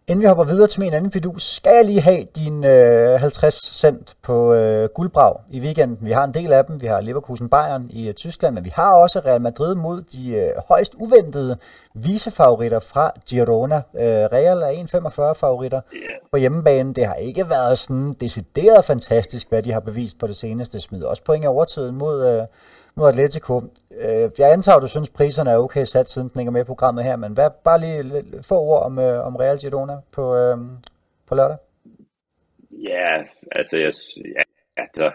Inden 0.07 0.21
vi 0.21 0.27
hopper 0.27 0.43
videre 0.43 0.67
til 0.67 0.81
min 0.81 0.93
anden 0.93 1.13
video, 1.13 1.37
skal 1.37 1.75
jeg 1.75 1.85
lige 1.85 2.01
have 2.01 2.23
din 2.35 2.63
øh, 2.63 3.19
50 3.19 3.53
cent 3.55 4.15
på 4.21 4.53
øh, 4.53 4.89
guldbrag 4.89 5.35
i 5.51 5.59
weekenden. 5.59 5.97
Vi 6.01 6.11
har 6.11 6.23
en 6.23 6.33
del 6.33 6.53
af 6.53 6.65
dem. 6.65 6.81
Vi 6.81 6.87
har 6.87 7.01
Leverkusen 7.01 7.49
Bayern 7.49 7.89
i 7.89 8.07
øh, 8.07 8.13
Tyskland, 8.13 8.55
men 8.55 8.65
vi 8.65 8.71
har 8.75 8.95
også 8.95 9.19
Real 9.19 9.41
Madrid 9.41 9.75
mod 9.75 10.01
de 10.01 10.35
øh, 10.35 10.49
højst 10.69 10.95
uventede 10.97 11.57
visefavoritter 11.93 12.79
fra 12.79 13.11
Girona. 13.29 13.75
Øh, 13.75 14.03
Real 14.03 14.61
er 14.61 15.29
1,45 15.31 15.39
favoritter 15.39 15.81
på 16.31 16.37
hjemmebane. 16.37 16.93
Det 16.93 17.05
har 17.05 17.15
ikke 17.15 17.49
været 17.49 17.79
sådan 17.79 18.13
decideret 18.13 18.85
fantastisk, 18.85 19.49
hvad 19.49 19.63
de 19.63 19.71
har 19.71 19.79
bevist 19.79 20.19
på 20.19 20.27
det 20.27 20.35
seneste. 20.35 20.79
Smider 20.81 21.07
også 21.07 21.23
point 21.23 21.43
i 21.43 21.47
overtiden 21.47 21.95
mod, 21.95 22.27
øh, 22.27 22.43
mod 22.97 23.09
Atletico. 23.09 23.55
Øh, 23.91 24.27
jeg 24.39 24.53
antager, 24.53 24.75
at 24.75 24.81
du 24.81 24.87
synes, 24.87 25.09
priserne 25.09 25.49
er 25.49 25.57
okay 25.57 25.83
sat, 25.83 26.09
siden 26.09 26.29
den 26.29 26.39
ikke 26.39 26.49
er 26.49 26.57
med 26.57 26.61
i 26.61 26.71
programmet 26.73 27.03
her, 27.03 27.15
men 27.15 27.33
hvad, 27.33 27.49
bare 27.63 27.79
lige 27.79 28.23
få 28.49 28.55
ord 28.55 28.83
om, 28.83 28.99
øh, 28.99 29.27
om 29.27 29.35
Real 29.35 29.59
Girona 29.59 29.95
på, 30.11 30.35
øh, 30.35 30.57
på 31.27 31.35
lørdag. 31.35 31.57
Ja, 32.71 33.23
altså, 33.51 33.77
jeg, 33.77 33.93
ja, 34.35 34.43
altså 34.77 35.11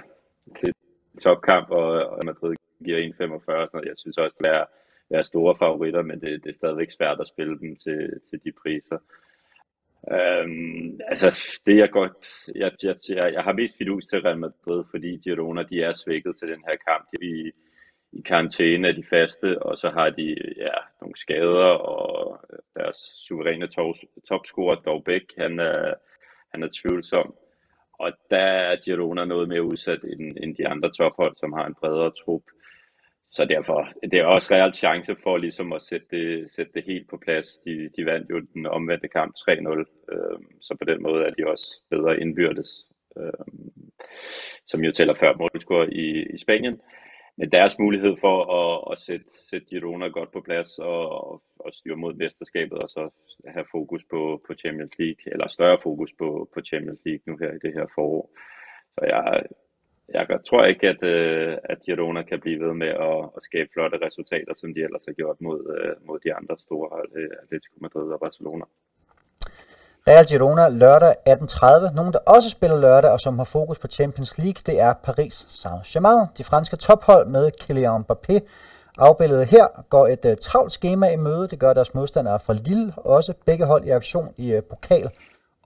det 0.60 0.68
er 0.68 1.20
topkamp, 1.22 1.70
og, 1.70 1.88
og 2.14 2.18
Madrid 2.24 2.54
giver 2.84 2.98
1,45, 2.98 3.88
jeg 3.88 3.96
synes 3.96 4.18
også, 4.18 4.36
det 4.38 4.50
er, 4.50 4.64
er 5.10 5.22
store 5.22 5.56
favoritter, 5.58 6.02
men 6.02 6.20
det, 6.20 6.44
det 6.44 6.50
er 6.50 6.54
stadigvæk 6.54 6.90
svært 6.90 7.20
at 7.20 7.26
spille 7.26 7.58
dem 7.58 7.76
til, 7.76 8.20
til 8.30 8.40
de 8.44 8.52
priser. 8.62 8.98
Øhm, 10.14 11.00
altså, 11.08 11.28
det 11.66 11.80
er 11.80 11.86
godt, 11.86 12.18
jeg, 12.54 12.72
jeg, 12.82 12.96
jeg, 13.08 13.32
jeg 13.32 13.42
har 13.42 13.52
mest 13.52 13.78
fidus 13.78 14.06
til 14.06 14.20
Real 14.20 14.38
Madrid, 14.38 14.84
fordi 14.90 15.20
Girona, 15.24 15.62
de 15.62 15.82
er 15.82 15.92
svækket 15.92 16.34
til 16.38 16.48
den 16.48 16.62
her 16.68 16.76
kamp. 16.88 17.08
De, 17.12 17.52
i 18.12 18.20
karantæne 18.20 18.88
af 18.88 18.94
de 18.94 19.04
faste, 19.10 19.62
og 19.62 19.78
så 19.78 19.90
har 19.90 20.10
de 20.10 20.36
ja, 20.56 20.76
nogle 21.00 21.16
skader, 21.16 21.66
og 21.66 22.40
øh, 22.52 22.58
deres 22.76 22.96
suveræne 22.96 23.66
top, 23.66 23.94
topscorer, 24.28 24.74
Dogbæk, 24.74 25.22
han 25.38 25.58
er, 25.58 25.94
han 26.52 26.62
er 26.62 26.68
tvivlsom. 26.80 27.34
Og 27.92 28.12
der 28.30 28.36
er 28.36 28.76
Girona 28.84 29.24
noget 29.24 29.48
mere 29.48 29.62
udsat 29.62 30.02
end, 30.02 30.36
end 30.42 30.56
de 30.56 30.68
andre 30.68 30.90
tophold, 30.92 31.36
som 31.36 31.52
har 31.52 31.66
en 31.66 31.74
bredere 31.74 32.12
trup. 32.24 32.42
så 33.28 33.44
derfor, 33.44 33.88
det 34.02 34.18
er 34.20 34.24
også 34.24 34.54
reelt 34.54 34.76
chance 34.76 35.16
for 35.22 35.36
ligesom 35.36 35.72
at 35.72 35.82
sætte 35.82 36.06
det, 36.10 36.52
sætte 36.52 36.72
det 36.74 36.84
helt 36.84 37.10
på 37.10 37.16
plads. 37.16 37.48
De, 37.66 37.90
de 37.96 38.06
vandt 38.06 38.30
jo 38.30 38.40
den 38.54 38.66
omvendte 38.66 39.08
kamp 39.08 39.34
3-0, 39.36 39.52
øh, 40.12 40.38
så 40.60 40.76
på 40.78 40.84
den 40.84 41.02
måde 41.02 41.24
er 41.24 41.30
de 41.30 41.46
også 41.46 41.66
bedre 41.90 42.20
indbyrdes, 42.20 42.70
øh, 43.18 43.46
som 44.66 44.84
jo 44.84 44.92
tæller 44.92 45.14
før 45.14 45.36
målscore 45.36 45.94
i, 45.94 46.22
i 46.34 46.38
Spanien 46.38 46.80
med 47.40 47.48
deres 47.48 47.78
mulighed 47.78 48.14
for 48.24 48.36
at, 48.60 48.92
at 48.92 48.98
sætte, 49.06 49.26
sætte 49.48 49.66
Girona 49.70 50.06
godt 50.08 50.32
på 50.32 50.40
plads 50.40 50.78
og, 50.78 51.06
og 51.64 51.70
styre 51.72 51.96
mod 51.96 52.14
mesterskabet, 52.14 52.78
og 52.84 52.88
så 52.90 53.02
have 53.46 53.66
fokus 53.70 54.02
på, 54.10 54.42
på 54.46 54.54
Champions 54.54 54.94
League, 54.98 55.32
eller 55.32 55.48
større 55.48 55.78
fokus 55.82 56.12
på, 56.18 56.48
på 56.54 56.60
Champions 56.60 57.00
League 57.06 57.24
nu 57.26 57.36
her 57.36 57.52
i 57.52 57.62
det 57.64 57.72
her 57.72 57.86
forår. 57.94 58.30
Så 58.94 59.00
jeg, 59.12 59.42
jeg 60.14 60.40
tror 60.48 60.64
ikke, 60.64 60.88
at, 60.88 61.02
øh, 61.14 61.56
at 61.64 61.78
Girona 61.86 62.22
kan 62.22 62.40
blive 62.40 62.60
ved 62.66 62.74
med 62.74 62.92
at, 63.08 63.18
at 63.36 63.42
skabe 63.48 63.70
flotte 63.72 63.98
resultater, 64.06 64.54
som 64.56 64.74
de 64.74 64.80
ellers 64.86 65.06
har 65.08 65.12
gjort 65.12 65.40
mod, 65.40 65.60
øh, 65.76 66.06
mod 66.06 66.18
de 66.24 66.34
andre 66.34 66.56
store 66.58 66.88
hold, 66.88 67.10
Atletico 67.42 67.76
Madrid 67.80 68.12
og 68.12 68.20
Barcelona. 68.20 68.64
Real 70.08 70.26
Girona 70.26 70.68
lørdag 70.68 71.14
18.30. 71.28 71.94
Nogen, 71.94 72.12
der 72.12 72.18
også 72.26 72.50
spiller 72.50 72.76
lørdag 72.76 73.10
og 73.10 73.20
som 73.20 73.38
har 73.38 73.44
fokus 73.44 73.78
på 73.78 73.86
Champions 73.86 74.38
League, 74.38 74.62
det 74.66 74.80
er 74.80 74.92
Paris 74.92 75.46
Saint-Germain. 75.48 76.26
De 76.38 76.44
franske 76.44 76.76
tophold 76.76 77.26
med 77.26 77.50
Kylian 77.60 78.04
Mbappé. 78.10 78.38
Afbilledet 78.98 79.46
her 79.46 79.66
går 79.88 80.06
et 80.06 80.24
uh, 80.24 80.32
travlt 80.42 80.72
schema 80.72 81.08
i 81.08 81.16
møde. 81.16 81.48
Det 81.48 81.58
gør 81.58 81.72
deres 81.72 81.94
modstandere 81.94 82.40
fra 82.40 82.52
Lille 82.52 82.92
også. 82.96 83.34
Begge 83.46 83.64
hold 83.64 83.84
i 83.84 83.90
aktion 83.90 84.28
i 84.36 84.56
uh, 84.56 84.62
pokal 84.62 85.10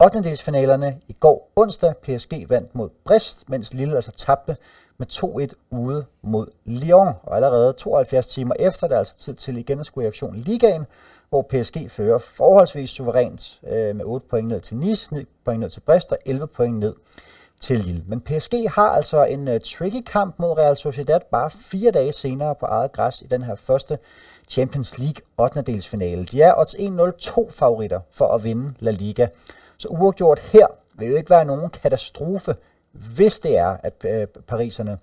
8. 0.05 0.99
i 1.09 1.13
går 1.21 1.53
onsdag. 1.57 1.95
PSG 1.97 2.47
vandt 2.49 2.75
mod 2.75 2.89
Brest, 3.05 3.49
mens 3.49 3.75
Lille 3.75 3.95
altså 3.95 4.13
tabte 4.13 4.57
med 4.99 5.07
2-1 5.13 5.53
ude 5.71 6.05
mod 6.23 6.47
Lyon. 6.65 7.09
Og 7.23 7.37
allerede 7.37 7.73
72 7.73 8.27
timer 8.27 8.55
efter, 8.59 8.89
der 8.89 8.95
er 8.95 8.99
altså 8.99 9.17
tid 9.17 9.35
til 9.35 9.57
igen 9.57 9.81
at 9.81 9.87
skulle 9.87 10.05
i 10.05 10.09
aktion 10.09 10.37
i 10.37 10.41
ligaen, 10.41 10.87
hvor 11.35 11.43
PSG 11.43 11.91
fører 11.91 12.19
forholdsvis 12.19 12.91
suverænt 12.91 13.61
øh, 13.67 13.97
med 13.97 14.05
8 14.05 14.27
point 14.31 14.49
ned 14.49 14.61
til 14.61 14.77
Nice, 14.77 15.15
9 15.15 15.25
point 15.45 15.61
ned 15.61 15.71
til 15.71 15.81
Brest 15.81 16.13
og 16.13 16.19
11 16.27 16.47
point 16.47 16.79
ned 16.79 16.95
til 17.61 17.79
Lille. 17.79 18.05
Men 18.07 18.21
PSG 18.21 18.55
har 18.71 18.89
altså 18.89 19.25
en 19.25 19.49
uh, 19.49 19.55
tricky 19.65 20.03
kamp 20.07 20.35
mod 20.39 20.59
Real 20.59 20.77
Sociedad 20.77 21.21
bare 21.31 21.51
fire 21.51 21.91
dage 21.91 22.13
senere 22.13 22.55
på 22.55 22.67
eget 22.67 22.93
græs 22.93 23.23
i 23.23 23.27
den 23.27 23.43
her 23.43 23.55
første 23.55 23.99
Champions 24.49 24.99
League 24.99 25.23
8. 25.39 25.63
delsfinale. 25.63 26.25
De 26.25 26.43
er 26.43 26.55
odds 26.59 26.75
1-0-2 26.75 27.51
favoritter 27.51 28.01
for 28.11 28.27
at 28.27 28.45
vinde 28.45 28.75
La 28.79 28.91
Liga. 28.91 29.27
Så 29.79 29.89
uafgjort 29.89 30.41
her 30.41 30.67
vil 30.99 31.09
jo 31.09 31.17
ikke 31.17 31.31
være 31.31 31.45
nogen 31.45 31.71
katastrofe, 31.71 32.57
hvis 32.93 33.39
det 33.39 33.59
er, 33.59 33.77
at 33.83 34.05
øh, 34.05 34.27
pariserne 34.27 34.99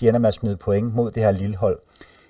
de 0.00 0.08
ender 0.08 0.20
med 0.20 0.28
at 0.28 0.34
smide 0.34 0.56
point 0.56 0.94
mod 0.94 1.10
det 1.10 1.22
her 1.22 1.30
lille 1.30 1.56
hold. 1.56 1.78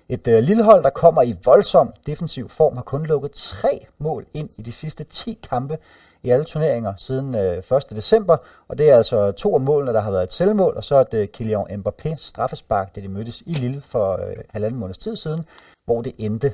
Et 0.08 0.28
øh, 0.28 0.42
lille 0.42 0.62
hold, 0.62 0.82
der 0.82 0.90
kommer 0.90 1.22
i 1.22 1.36
voldsom 1.44 1.92
defensiv 2.06 2.48
form, 2.48 2.76
har 2.76 2.82
kun 2.82 3.06
lukket 3.06 3.30
tre 3.32 3.86
mål 3.98 4.26
ind 4.34 4.50
i 4.56 4.62
de 4.62 4.72
sidste 4.72 5.04
10 5.04 5.38
kampe 5.50 5.78
i 6.22 6.30
alle 6.30 6.44
turneringer 6.44 6.92
siden 6.96 7.34
øh, 7.34 7.58
1. 7.58 7.84
december, 7.90 8.36
og 8.68 8.78
det 8.78 8.90
er 8.90 8.96
altså 8.96 9.32
to 9.32 9.54
af 9.54 9.60
målene, 9.60 9.92
der 9.92 10.00
har 10.00 10.10
været 10.10 10.22
et 10.22 10.32
selvmål, 10.32 10.76
og 10.76 10.84
så 10.84 11.00
et 11.00 11.14
øh, 11.14 11.28
Kylian 11.28 11.84
Mbappé 11.86 12.14
straffespark, 12.18 12.96
da 12.96 13.00
de 13.00 13.08
mødtes 13.08 13.42
i 13.46 13.52
Lille 13.52 13.80
for 13.80 14.12
øh, 14.12 14.36
halvanden 14.50 14.80
måneds 14.80 14.98
tid 14.98 15.16
siden, 15.16 15.44
hvor 15.84 16.02
det 16.02 16.12
endte 16.18 16.52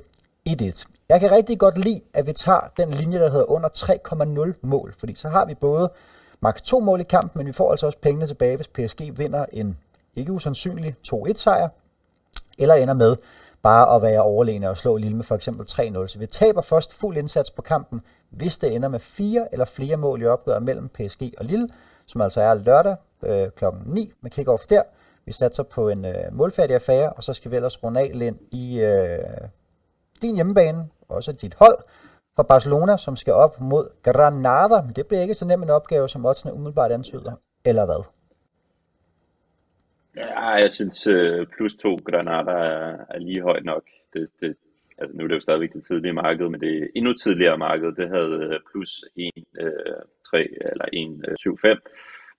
1-1. 0.48 0.86
Jeg 1.08 1.20
kan 1.20 1.30
rigtig 1.30 1.58
godt 1.58 1.78
lide, 1.78 2.00
at 2.14 2.26
vi 2.26 2.32
tager 2.32 2.60
den 2.76 2.90
linje, 2.90 3.18
der 3.18 3.30
hedder 3.30 3.50
under 3.50 3.68
3,0 4.48 4.58
mål, 4.62 4.94
fordi 4.98 5.14
så 5.14 5.28
har 5.28 5.44
vi 5.44 5.54
både 5.54 5.90
maks 6.40 6.62
to 6.62 6.80
mål 6.80 7.00
i 7.00 7.04
kampen, 7.04 7.38
men 7.38 7.46
vi 7.46 7.52
får 7.52 7.70
altså 7.70 7.86
også 7.86 7.98
pengene 7.98 8.26
tilbage, 8.26 8.56
hvis 8.56 8.68
PSG 8.68 9.18
vinder 9.18 9.46
en 9.52 9.78
ikke 10.16 10.32
usandsynlig 10.32 10.96
2-1 11.12 11.32
sejr, 11.34 11.68
eller 12.58 12.74
ender 12.74 12.94
med 12.94 13.16
bare 13.62 13.96
at 13.96 14.02
være 14.02 14.22
overlegne 14.22 14.70
og 14.70 14.78
slå 14.78 14.96
Lille 14.96 15.16
med 15.16 15.24
for 15.24 15.34
eksempel 15.34 15.66
3-0. 15.70 16.06
Så 16.06 16.18
vi 16.18 16.26
taber 16.26 16.60
først 16.60 16.94
fuld 16.94 17.16
indsats 17.16 17.50
på 17.50 17.62
kampen, 17.62 18.00
hvis 18.30 18.58
det 18.58 18.74
ender 18.74 18.88
med 18.88 18.98
fire 18.98 19.48
eller 19.52 19.64
flere 19.64 19.96
mål 19.96 20.22
i 20.22 20.26
opgøret 20.26 20.62
mellem 20.62 20.88
PSG 20.88 21.32
og 21.38 21.44
Lille, 21.44 21.68
som 22.06 22.20
altså 22.20 22.40
er 22.40 22.54
lørdag 22.54 22.96
øh, 23.24 23.50
kl. 23.50 23.64
9 23.86 24.12
med 24.20 24.30
kick-off 24.30 24.66
der. 24.68 24.82
Vi 25.24 25.32
satser 25.32 25.62
på 25.62 25.88
en 25.88 26.04
øh, 26.04 26.14
målfærdig 26.32 26.74
affære, 26.74 27.12
og 27.12 27.24
så 27.24 27.34
skal 27.34 27.50
vi 27.50 27.56
ellers 27.56 27.84
runde 27.84 28.00
af 28.00 28.10
ind 28.14 28.38
i 28.50 28.80
øh, 28.80 29.18
din 30.22 30.34
hjemmebane, 30.34 30.88
også 31.08 31.32
dit 31.32 31.54
hold, 31.54 31.78
fra 32.36 32.42
Barcelona, 32.42 32.96
som 32.96 33.16
skal 33.16 33.32
op 33.32 33.60
mod 33.60 33.88
Granada. 34.02 34.82
Men 34.82 34.92
det 34.92 35.06
bliver 35.06 35.22
ikke 35.22 35.34
så 35.34 35.44
nem 35.44 35.62
en 35.62 35.70
opgave, 35.70 36.08
som 36.08 36.24
oddsene 36.24 36.54
umiddelbart 36.54 36.92
antyder, 36.92 37.32
eller 37.64 37.84
hvad? 37.84 38.04
Ja, 40.16 40.48
jeg 40.48 40.72
synes 40.72 41.06
øh, 41.06 41.46
plus 41.46 41.74
to 41.74 41.94
Granada 41.96 42.50
er, 42.50 43.04
er 43.08 43.18
lige 43.18 43.42
højt 43.42 43.64
nok. 43.64 43.84
Det, 44.12 44.30
det, 44.40 44.56
altså 44.98 45.16
nu 45.16 45.24
er 45.24 45.28
det 45.28 45.34
jo 45.34 45.40
stadigvæk 45.40 45.72
det 45.72 45.84
tidlige 45.86 46.12
marked, 46.12 46.48
men 46.48 46.60
det 46.60 46.90
endnu 46.94 47.12
tidligere 47.12 47.58
marked, 47.58 47.92
det 47.92 48.08
havde 48.08 48.48
øh, 48.54 48.60
plus 48.70 49.04
1, 49.16 49.30
3 50.30 50.38
øh, 50.38 50.46
eller 50.72 50.84
1, 50.92 51.38
7, 51.38 51.58
5 51.58 51.78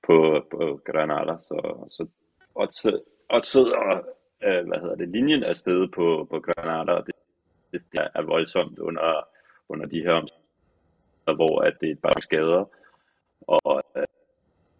på, 0.08 0.46
på 0.51 0.82
Granada. 0.86 1.38
Så, 1.42 1.88
så 1.89 2.08
oddset 3.30 3.74
og 3.74 4.03
hvad 4.42 4.80
hedder 4.82 4.96
det, 4.96 5.10
linjen 5.10 5.44
er 5.44 5.53
stedet 5.53 5.92
på, 5.92 6.27
på 6.32 6.39
Granada, 6.39 6.92
og 6.92 7.06
det, 7.06 7.15
det 7.72 8.08
er 8.15 8.22
voldsomt 8.22 8.80
under, 8.80 9.27
under 9.70 9.86
de 9.86 10.01
her 10.01 10.12
omstændigheder, 10.12 11.36
hvor 11.36 11.62
at 11.62 11.74
det 11.82 11.92
er 11.92 11.96
bare 11.96 12.22
skader, 12.22 12.65
og 13.48 13.84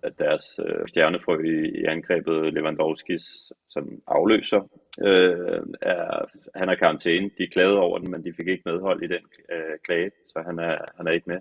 at 0.04 0.20
deres 0.20 0.60
øh, 0.66 0.88
stjernefrø 0.88 1.44
i, 1.44 1.82
i 1.82 1.84
angrebet 1.86 2.54
Lewandowskis, 2.54 3.52
som 3.70 4.02
afløser, 4.08 4.62
øh, 5.06 5.62
er, 5.82 6.26
han 6.56 6.70
er 6.70 6.76
karantæne. 6.76 7.30
De 7.38 7.48
klagede 7.48 7.80
over 7.80 7.98
den, 7.98 8.12
men 8.12 8.24
de 8.26 8.34
fik 8.34 8.48
ikke 8.48 8.64
medhold 8.66 9.04
i 9.04 9.08
den 9.08 9.24
øh, 9.52 9.78
klage, 9.86 10.12
så 10.28 10.44
han 10.46 10.60
er, 10.60 10.78
han 10.98 11.08
er 11.08 11.12
ikke 11.12 11.30
med. 11.30 11.40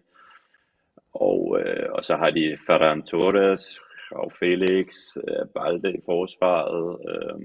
Og, 1.12 1.58
øh, 1.60 1.88
og 1.92 2.04
så 2.04 2.16
har 2.16 2.30
de 2.30 2.58
Ferran 2.66 3.02
Torres 3.02 3.80
og 4.10 4.32
Felix, 4.38 5.16
øh, 5.16 5.46
Balde 5.54 5.92
i 5.94 6.00
forsvaret, 6.04 6.98
øh, 7.10 7.40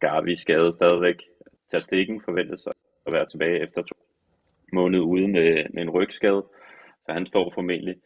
Gavi 0.00 0.36
skadet 0.36 0.74
stadigvæk. 0.74 1.16
Tastikken 1.70 2.22
forventes 2.24 2.66
at 3.06 3.12
være 3.12 3.26
tilbage 3.26 3.62
efter 3.62 3.82
to 3.82 3.94
måneder 4.72 5.04
ude 5.04 5.28
med, 5.28 5.58
øh, 5.58 5.66
med 5.74 5.82
en 5.82 5.90
rygskade, 5.90 6.44
så 7.06 7.12
han 7.12 7.26
står 7.26 7.50
formentlig. 7.54 7.96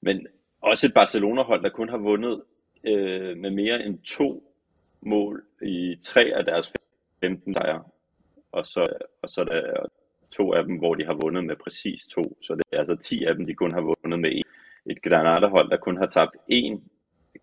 Men 0.00 0.26
også 0.66 0.86
et 0.86 0.94
Barcelona-hold, 0.94 1.62
der 1.62 1.68
kun 1.68 1.88
har 1.88 1.98
vundet 1.98 2.42
øh, 2.88 3.36
med 3.36 3.50
mere 3.50 3.84
end 3.86 3.98
to 3.98 4.52
mål 5.00 5.44
i 5.62 5.96
tre 6.02 6.22
af 6.36 6.44
deres 6.44 6.72
15 7.20 7.54
sejre. 7.54 7.82
Og 8.52 8.66
så, 8.66 8.88
og 9.22 9.28
så 9.28 9.40
er 9.40 9.44
der 9.44 9.86
to 10.30 10.52
af 10.52 10.64
dem, 10.64 10.76
hvor 10.78 10.94
de 10.94 11.04
har 11.04 11.14
vundet 11.14 11.44
med 11.44 11.56
præcis 11.56 12.06
to. 12.06 12.38
Så 12.42 12.54
det 12.54 12.64
er 12.72 12.78
altså 12.78 12.96
10 12.96 13.24
af 13.24 13.34
dem, 13.34 13.46
de 13.46 13.54
kun 13.54 13.72
har 13.72 13.80
vundet 13.80 14.20
med 14.20 14.30
en. 14.32 14.44
Et 14.90 15.02
Granada-hold, 15.02 15.70
der 15.70 15.76
kun 15.76 15.96
har 15.96 16.06
tabt 16.06 16.36
én 16.52 16.80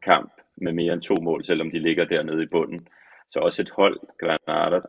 kamp 0.03 0.31
med 0.55 0.73
mere 0.73 0.93
end 0.93 1.01
to 1.01 1.15
mål, 1.21 1.45
selvom 1.45 1.71
de 1.71 1.79
ligger 1.79 2.05
dernede 2.05 2.43
i 2.43 2.45
bunden. 2.45 2.87
Så 3.31 3.39
også 3.39 3.61
et 3.61 3.69
hold, 3.69 3.99
Granada, 4.19 4.79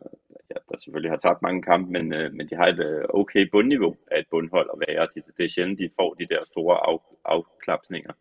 der, 0.55 0.61
der 0.69 0.77
selvfølgelig 0.83 1.11
har 1.11 1.21
tabt 1.23 1.41
mange 1.41 1.61
kampe, 1.61 1.91
men, 1.91 2.13
øh, 2.13 2.33
men 2.33 2.49
de 2.49 2.55
har 2.55 2.67
et 2.67 2.79
øh, 2.89 3.03
okay 3.09 3.43
bundniveau 3.51 3.95
af 4.11 4.19
et 4.19 4.27
bundhold 4.31 4.69
at 4.73 4.81
være. 4.87 5.07
Det, 5.13 5.23
det 5.37 5.43
er 5.45 5.53
sjældent, 5.55 5.79
de 5.79 5.95
får 5.99 6.13
de 6.13 6.27
der 6.33 6.41
store 6.51 6.77
af, 6.89 6.99
afklapsninger. 7.25 8.13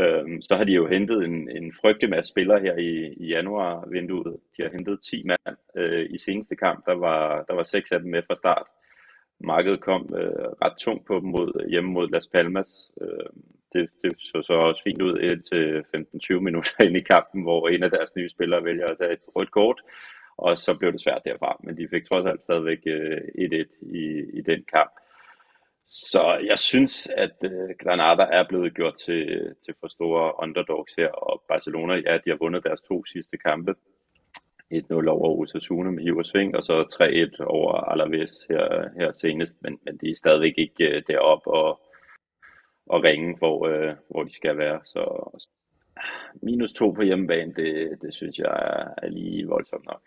Øhm, 0.00 0.42
så 0.42 0.56
har 0.56 0.64
de 0.64 0.72
jo 0.72 0.86
hentet 0.86 1.24
en, 1.24 1.50
en 1.50 1.72
frygtelig 1.80 2.10
masse 2.10 2.28
spillere 2.28 2.60
her 2.60 2.76
i, 2.76 3.14
i 3.22 3.26
januar-vinduet. 3.26 4.36
De 4.56 4.62
har 4.62 4.70
hentet 4.70 5.00
10 5.00 5.22
mand 5.24 5.56
øh, 5.76 6.06
i 6.10 6.18
seneste 6.18 6.56
kamp. 6.56 6.86
Der 6.86 6.94
var, 6.94 7.44
der 7.48 7.54
var 7.54 7.64
seks 7.64 7.90
af 7.90 8.00
dem 8.00 8.10
med 8.10 8.22
fra 8.26 8.34
start. 8.34 8.66
Markedet 9.40 9.80
kom 9.80 10.14
øh, 10.20 10.48
ret 10.64 10.76
tungt 10.78 11.06
på 11.06 11.14
dem 11.20 11.28
mod, 11.28 11.68
hjemme 11.70 11.90
mod 11.90 12.08
Las 12.08 12.26
Palmas. 12.26 12.90
Øh, 13.00 13.28
det, 13.72 13.90
det 14.02 14.12
så 14.18 14.42
så 14.42 14.52
også 14.52 14.82
fint 14.82 15.02
ud 15.02 15.14
til 15.50 15.84
15-20 16.36 16.40
minutter 16.40 16.72
ind 16.86 16.96
i 16.96 17.00
kampen, 17.00 17.42
hvor 17.42 17.68
en 17.68 17.82
af 17.82 17.90
deres 17.90 18.16
nye 18.16 18.28
spillere 18.28 18.64
vælger 18.64 18.86
at 18.86 18.98
tage 18.98 19.12
et 19.12 19.24
rødt 19.36 19.50
kort 19.50 19.80
og 20.38 20.58
så 20.58 20.74
blev 20.74 20.92
det 20.92 21.00
svært 21.00 21.22
derfra, 21.24 21.60
men 21.64 21.76
de 21.76 21.88
fik 21.88 22.04
trods 22.04 22.26
alt 22.26 22.42
stadigvæk 22.42 22.78
1-1 22.78 22.86
øh, 22.90 23.66
i, 23.82 24.38
i 24.38 24.40
den 24.40 24.64
kamp. 24.72 24.92
Så 25.88 26.38
jeg 26.44 26.58
synes, 26.58 27.06
at 27.06 27.36
øh, 27.44 27.70
Granada 27.82 28.22
er 28.22 28.44
blevet 28.48 28.74
gjort 28.74 28.96
til, 28.96 29.54
til 29.64 29.74
for 29.80 29.88
store 29.88 30.42
underdogs 30.42 30.94
her, 30.94 31.08
og 31.08 31.42
Barcelona, 31.48 31.94
ja, 31.96 32.18
de 32.24 32.30
har 32.30 32.36
vundet 32.36 32.64
deres 32.64 32.80
to 32.80 33.04
sidste 33.04 33.36
kampe. 33.36 33.74
1-0 34.74 35.08
over 35.08 35.40
Osasuna 35.40 35.90
med 35.90 36.02
hiv 36.02 36.16
og 36.16 36.26
sving, 36.26 36.56
og 36.56 36.64
så 36.64 36.82
3-1 37.40 37.44
over 37.44 37.72
Alaves 37.72 38.46
her, 38.48 38.88
her 38.98 39.12
senest, 39.12 39.62
men, 39.62 39.78
men 39.84 39.96
de 39.96 40.10
er 40.10 40.14
stadigvæk 40.14 40.54
ikke 40.58 40.84
øh, 40.84 41.02
deroppe 41.08 41.50
og, 41.50 41.80
og 42.86 43.04
ringe, 43.04 43.36
hvor, 43.38 43.66
øh, 43.66 43.94
hvor 44.10 44.22
de 44.22 44.34
skal 44.34 44.58
være. 44.58 44.80
Så 44.84 45.02
minus 46.42 46.72
to 46.72 46.90
på 46.90 47.02
hjemmebane, 47.02 47.54
det, 47.54 47.98
det 48.02 48.14
synes 48.14 48.38
jeg 48.38 48.92
er 49.02 49.08
lige 49.08 49.46
voldsomt 49.46 49.86
nok. 49.86 50.02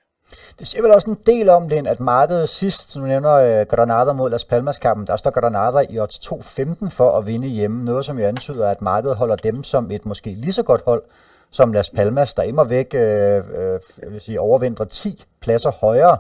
Det 0.60 0.68
siger 0.68 0.82
vel 0.82 0.92
også 0.92 1.10
en 1.10 1.18
del 1.26 1.50
om 1.50 1.70
det, 1.70 1.88
at 1.88 2.00
markedet 2.00 2.50
sidst, 2.50 2.92
som 2.92 3.02
du 3.02 3.08
nævner, 3.08 3.34
øh, 3.34 3.66
Granada 3.66 4.14
mod 4.14 4.30
Las 4.30 4.46
Palmas-kampen, 4.46 5.08
der 5.08 5.18
står 5.18 5.32
Granada 5.32 5.86
i 5.90 6.00
odds 6.00 6.20
2.15 6.20 6.90
for 6.90 7.18
at 7.18 7.26
vinde 7.26 7.48
hjemme. 7.48 7.84
Noget, 7.84 8.06
som 8.06 8.20
jo 8.20 8.26
antyder, 8.26 8.70
at 8.70 8.82
markedet 8.82 9.16
holder 9.16 9.36
dem 9.36 9.64
som 9.64 9.92
et 9.92 10.06
måske 10.06 10.30
lige 10.30 10.54
så 10.54 10.64
godt 10.64 10.82
hold 10.86 11.02
som 11.52 11.74
Las 11.74 11.90
Palmas, 11.90 12.34
der 12.34 12.44
immer 12.44 12.64
væk 12.64 12.94
øh, 12.94 13.02
øh, 13.02 13.80
jeg 14.02 14.12
vil 14.12 14.22
sige, 14.22 14.40
overvindrer 14.40 14.86
10 14.86 15.24
pladser 15.42 15.72
højere 15.72 16.18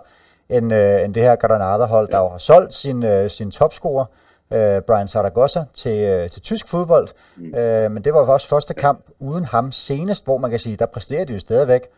end, 0.49 0.73
øh, 0.73 1.03
end 1.05 1.13
det 1.13 1.23
her 1.23 1.35
Granada-hold, 1.35 2.11
der 2.11 2.17
jo 2.17 2.27
har 2.27 2.37
solgt 2.37 2.73
sin, 2.73 3.03
øh, 3.03 3.29
sin 3.29 3.51
topscorer, 3.51 4.05
øh, 4.53 4.81
Brian 4.81 5.07
Zaragoza, 5.07 5.63
til, 5.73 5.99
øh, 5.99 6.29
til 6.29 6.41
tysk 6.41 6.67
fodbold. 6.67 7.07
Mm. 7.37 7.55
Øh, 7.55 7.91
men 7.91 8.03
det 8.03 8.13
var 8.13 8.19
også 8.19 8.47
første 8.47 8.73
kamp 8.73 9.05
uden 9.19 9.45
ham 9.45 9.71
senest, 9.71 10.23
hvor 10.23 10.37
man 10.37 10.49
kan 10.49 10.59
sige, 10.59 10.75
der 10.75 10.85
præsterer 10.85 11.25
de 11.25 11.33
jo 11.33 11.39
stadigvæk 11.39 11.89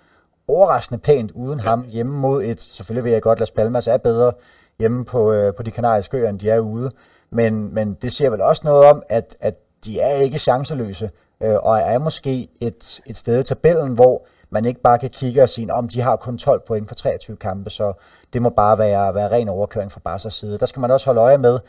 overraskende 0.47 0.99
pænt 0.99 1.31
uden 1.31 1.59
ham 1.59 1.85
hjemme 1.89 2.19
mod 2.19 2.43
et, 2.43 2.61
selvfølgelig 2.61 3.03
vil 3.03 3.11
jeg 3.11 3.21
godt, 3.21 3.39
Las 3.39 3.51
Palmas 3.51 3.87
er 3.87 3.97
bedre 3.97 4.31
hjemme 4.79 5.05
på, 5.05 5.31
øh, 5.31 5.55
på 5.55 5.63
de 5.63 5.71
kanariske 5.71 6.17
øer, 6.17 6.29
end 6.29 6.39
de 6.39 6.49
er 6.49 6.59
ude. 6.59 6.91
Men, 7.29 7.73
men 7.73 7.93
det 7.93 8.11
siger 8.11 8.29
vel 8.29 8.41
også 8.41 8.61
noget 8.65 8.85
om, 8.85 9.03
at, 9.09 9.35
at 9.39 9.55
de 9.85 9.99
er 9.99 10.15
ikke 10.15 10.39
chanceløse, 10.39 11.09
øh, 11.43 11.55
og 11.55 11.79
er 11.79 11.97
måske 11.97 12.47
et, 12.59 13.01
et 13.05 13.17
sted 13.17 13.39
i 13.39 13.43
tabellen, 13.43 13.93
hvor 13.93 14.25
man 14.49 14.65
ikke 14.65 14.81
bare 14.81 14.99
kan 14.99 15.09
kigge 15.09 15.43
og 15.43 15.49
sige, 15.49 15.73
om 15.73 15.87
de 15.87 16.01
har 16.01 16.15
kun 16.15 16.37
12 16.37 16.61
point 16.67 16.87
for 16.87 16.95
23 16.95 17.37
kampe, 17.37 17.69
så 17.69 17.93
det 18.33 18.41
må 18.41 18.49
bare 18.49 18.77
være, 18.77 19.15
være 19.15 19.31
ren 19.31 19.49
overkøring 19.49 19.91
fra 19.91 20.01
Barca's 20.09 20.29
side. 20.29 20.57
Der 20.57 20.65
skal 20.65 20.79
man 20.79 20.91
også 20.91 21.05
holde 21.05 21.21
øje 21.21 21.37
med 21.37 21.59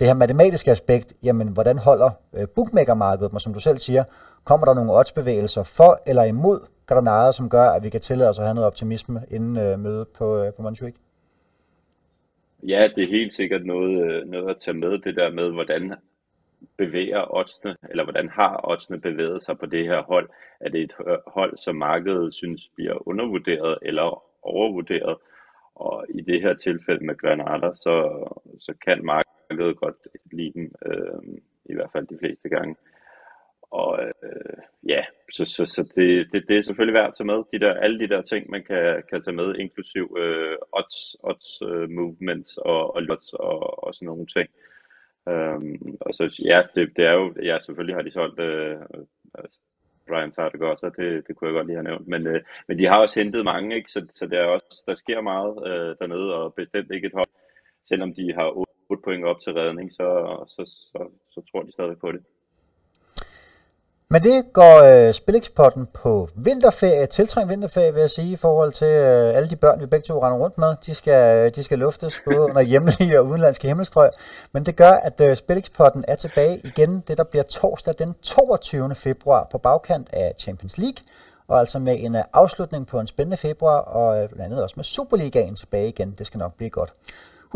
det 0.00 0.06
her 0.06 0.14
matematiske 0.14 0.70
aspekt, 0.70 1.12
jamen 1.22 1.48
hvordan 1.48 1.78
holder 1.78 2.10
øh, 2.34 2.48
bookmakermarkedet 2.48 3.32
mig, 3.32 3.40
som 3.40 3.54
du 3.54 3.60
selv 3.60 3.78
siger, 3.78 4.04
kommer 4.44 4.66
der 4.66 4.74
nogle 4.74 4.92
oddsbevægelser 4.92 5.62
for 5.62 6.00
eller 6.06 6.22
imod 6.22 6.60
Granada, 6.86 7.32
som 7.32 7.50
gør, 7.50 7.68
at 7.70 7.82
vi 7.82 7.90
kan 7.90 8.00
tillade 8.00 8.30
os 8.30 8.38
at 8.38 8.44
have 8.44 8.54
noget 8.54 8.66
optimisme 8.66 9.20
inden 9.30 9.56
øh, 9.56 9.78
mødet 9.78 10.08
på, 10.18 10.42
øh, 10.42 10.52
på 10.54 10.62
Montjuic? 10.62 10.94
Ja, 12.62 12.88
det 12.96 13.04
er 13.04 13.08
helt 13.08 13.32
sikkert 13.32 13.66
noget, 13.66 14.12
øh, 14.12 14.26
noget 14.26 14.50
at 14.50 14.58
tage 14.58 14.76
med, 14.76 14.98
det 14.98 15.16
der 15.16 15.30
med, 15.30 15.52
hvordan 15.52 15.94
bevæger 16.76 17.34
oddsene, 17.36 17.76
eller 17.90 18.04
hvordan 18.04 18.28
har 18.28 18.60
oddsene 18.70 19.00
bevæget 19.00 19.42
sig 19.42 19.58
på 19.58 19.66
det 19.66 19.86
her 19.86 20.02
hold? 20.02 20.28
Er 20.60 20.68
det 20.68 20.80
et 20.80 20.94
øh, 21.06 21.18
hold, 21.26 21.58
som 21.58 21.76
markedet 21.76 22.34
synes 22.34 22.70
bliver 22.74 23.08
undervurderet 23.08 23.78
eller 23.82 24.22
overvurderet? 24.42 25.16
Og 25.74 26.06
i 26.08 26.20
det 26.20 26.42
her 26.42 26.54
tilfælde 26.54 27.06
med 27.06 27.16
Granada, 27.16 27.70
så, 27.74 27.94
så 28.60 28.74
kan 28.84 29.04
markedet 29.04 29.80
godt 29.80 29.96
lide 30.32 30.52
dem, 30.54 30.74
øh, 30.86 31.38
i 31.64 31.74
hvert 31.74 31.90
fald 31.92 32.06
de 32.06 32.18
fleste 32.18 32.48
gange. 32.48 32.76
Og 33.70 33.98
øh, 34.02 34.58
ja, 34.88 35.00
så, 35.32 35.44
så, 35.44 35.66
så 35.66 35.82
det, 35.96 36.32
det, 36.32 36.48
det 36.48 36.58
er 36.58 36.62
selvfølgelig 36.62 36.94
værd 36.94 37.08
at 37.08 37.14
tage 37.18 37.26
med. 37.26 37.42
De 37.52 37.60
der, 37.60 37.74
alle 37.74 37.98
de 37.98 38.08
der 38.08 38.22
ting, 38.22 38.50
man 38.50 38.64
kan, 38.64 39.02
kan 39.10 39.22
tage 39.22 39.34
med, 39.36 39.54
inklusiv 39.54 40.16
øh, 40.18 40.56
odds, 40.72 41.16
odds 41.22 41.62
uh, 41.62 41.90
movements 41.90 42.56
og, 42.56 42.94
og 42.94 43.02
lots 43.02 43.32
og, 43.32 43.84
og 43.84 43.94
sådan 43.94 44.06
nogle 44.06 44.26
ting. 44.26 44.48
Um, 45.30 45.96
og 46.00 46.14
så 46.14 46.42
ja, 46.44 46.62
det, 46.74 46.96
det 46.96 47.04
er 47.04 47.12
jo, 47.12 47.34
ja, 47.42 47.58
selvfølgelig 47.60 47.96
har 47.96 48.02
de 48.02 48.12
solgt 48.12 48.40
øh, 48.40 48.76
altså, 49.34 49.58
Brian 50.08 50.32
Sardagosa, 50.32 50.86
det, 50.86 51.28
det 51.28 51.36
kunne 51.36 51.48
jeg 51.48 51.54
godt 51.54 51.66
lige 51.66 51.76
have 51.76 51.88
nævnt, 51.90 52.08
men, 52.08 52.26
øh, 52.26 52.40
men 52.68 52.78
de 52.78 52.86
har 52.86 52.98
også 52.98 53.20
hentet 53.20 53.44
mange, 53.44 53.76
ikke? 53.76 53.90
Så, 53.90 54.06
så 54.14 54.26
der, 54.26 54.38
er 54.38 54.46
også, 54.46 54.84
der 54.86 54.94
sker 54.94 55.20
meget 55.20 55.54
øh, 55.66 55.96
dernede, 56.00 56.34
og 56.34 56.54
bestemt 56.54 56.90
ikke 56.90 57.06
et 57.06 57.12
hold, 57.12 57.32
selvom 57.84 58.14
de 58.14 58.32
har 58.34 58.48
8 58.90 59.02
point 59.04 59.24
op 59.24 59.40
til 59.40 59.52
redning, 59.52 59.92
så, 59.92 60.08
så, 60.48 60.62
så, 60.66 61.10
så 61.30 61.42
tror 61.50 61.62
de 61.62 61.72
stadig 61.72 61.98
på 61.98 62.12
det. 62.12 62.24
Men 64.10 64.22
det 64.22 64.44
går 64.52 64.82
øh, 64.82 65.14
Spillingspotten 65.14 65.86
på 65.86 66.28
vinterferie, 66.34 67.06
tiltrængt 67.06 67.50
vinterferie 67.50 67.92
vil 67.92 68.00
jeg 68.00 68.10
sige, 68.10 68.32
i 68.32 68.36
forhold 68.36 68.72
til 68.72 68.86
øh, 68.86 69.36
alle 69.36 69.50
de 69.50 69.56
børn, 69.56 69.80
vi 69.80 69.86
begge 69.86 70.04
to 70.04 70.22
render 70.22 70.38
rundt 70.38 70.58
med. 70.58 70.74
De 70.86 70.94
skal, 70.94 71.46
øh, 71.46 71.50
de 71.54 71.62
skal 71.62 71.78
luftes 71.78 72.20
både 72.24 72.40
under 72.40 72.60
hjemlige 72.70 73.20
og 73.20 73.26
udenlandske 73.26 73.68
himmelstrøg. 73.68 74.10
Men 74.52 74.66
det 74.66 74.76
gør, 74.76 74.90
at 74.92 75.20
øh, 75.20 75.36
Spillingspotten 75.36 76.04
er 76.08 76.14
tilbage 76.14 76.60
igen, 76.64 77.00
det 77.08 77.18
der 77.18 77.24
bliver 77.24 77.42
torsdag 77.42 77.94
den 77.98 78.14
22. 78.22 78.94
februar 78.94 79.48
på 79.50 79.58
bagkant 79.58 80.08
af 80.12 80.34
Champions 80.38 80.78
League. 80.78 81.04
Og 81.48 81.60
altså 81.60 81.78
med 81.78 81.96
en 82.00 82.16
øh, 82.16 82.22
afslutning 82.32 82.86
på 82.86 83.00
en 83.00 83.06
spændende 83.06 83.36
februar, 83.36 83.78
og 83.78 84.22
øh, 84.22 84.28
blandt 84.28 84.44
andet 84.44 84.62
også 84.62 84.74
med 84.76 84.84
Superligaen 84.84 85.56
tilbage 85.56 85.88
igen. 85.88 86.14
Det 86.18 86.26
skal 86.26 86.38
nok 86.38 86.54
blive 86.56 86.70
godt. 86.70 86.92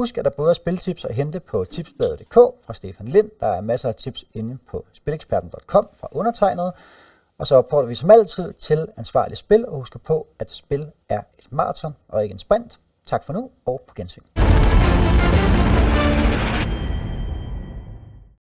Husk, 0.01 0.19
at 0.19 0.25
der 0.25 0.31
både 0.31 0.51
er 0.51 0.55
spiltips 0.55 1.05
at 1.05 1.15
hente 1.15 1.41
på 1.41 1.65
tipsbladet.dk 1.65 2.35
fra 2.35 2.75
Stefan 2.75 3.09
Lind. 3.09 3.31
Der 3.41 3.47
er 3.47 3.61
masser 3.61 3.89
af 3.89 3.95
tips 3.95 4.25
inde 4.35 4.59
på 4.71 4.85
spileksperten.com 4.93 5.89
fra 6.01 6.09
undertegnet. 6.13 6.73
Og 7.39 7.47
så 7.47 7.55
opfordrer 7.55 7.87
vi 7.87 7.95
som 7.95 8.11
altid 8.11 8.53
til 8.53 8.89
ansvarligt 8.97 9.39
spil, 9.39 9.67
og 9.67 9.77
husk 9.77 10.03
på, 10.03 10.27
at 10.39 10.51
spil 10.51 10.91
er 11.09 11.23
et 11.39 11.53
maraton 11.53 11.97
og 12.09 12.23
ikke 12.23 12.33
en 12.33 12.39
sprint. 12.39 12.81
Tak 13.07 13.25
for 13.25 13.33
nu, 13.33 13.51
og 13.67 13.83
på 13.87 13.95
gensyn. 13.95 14.23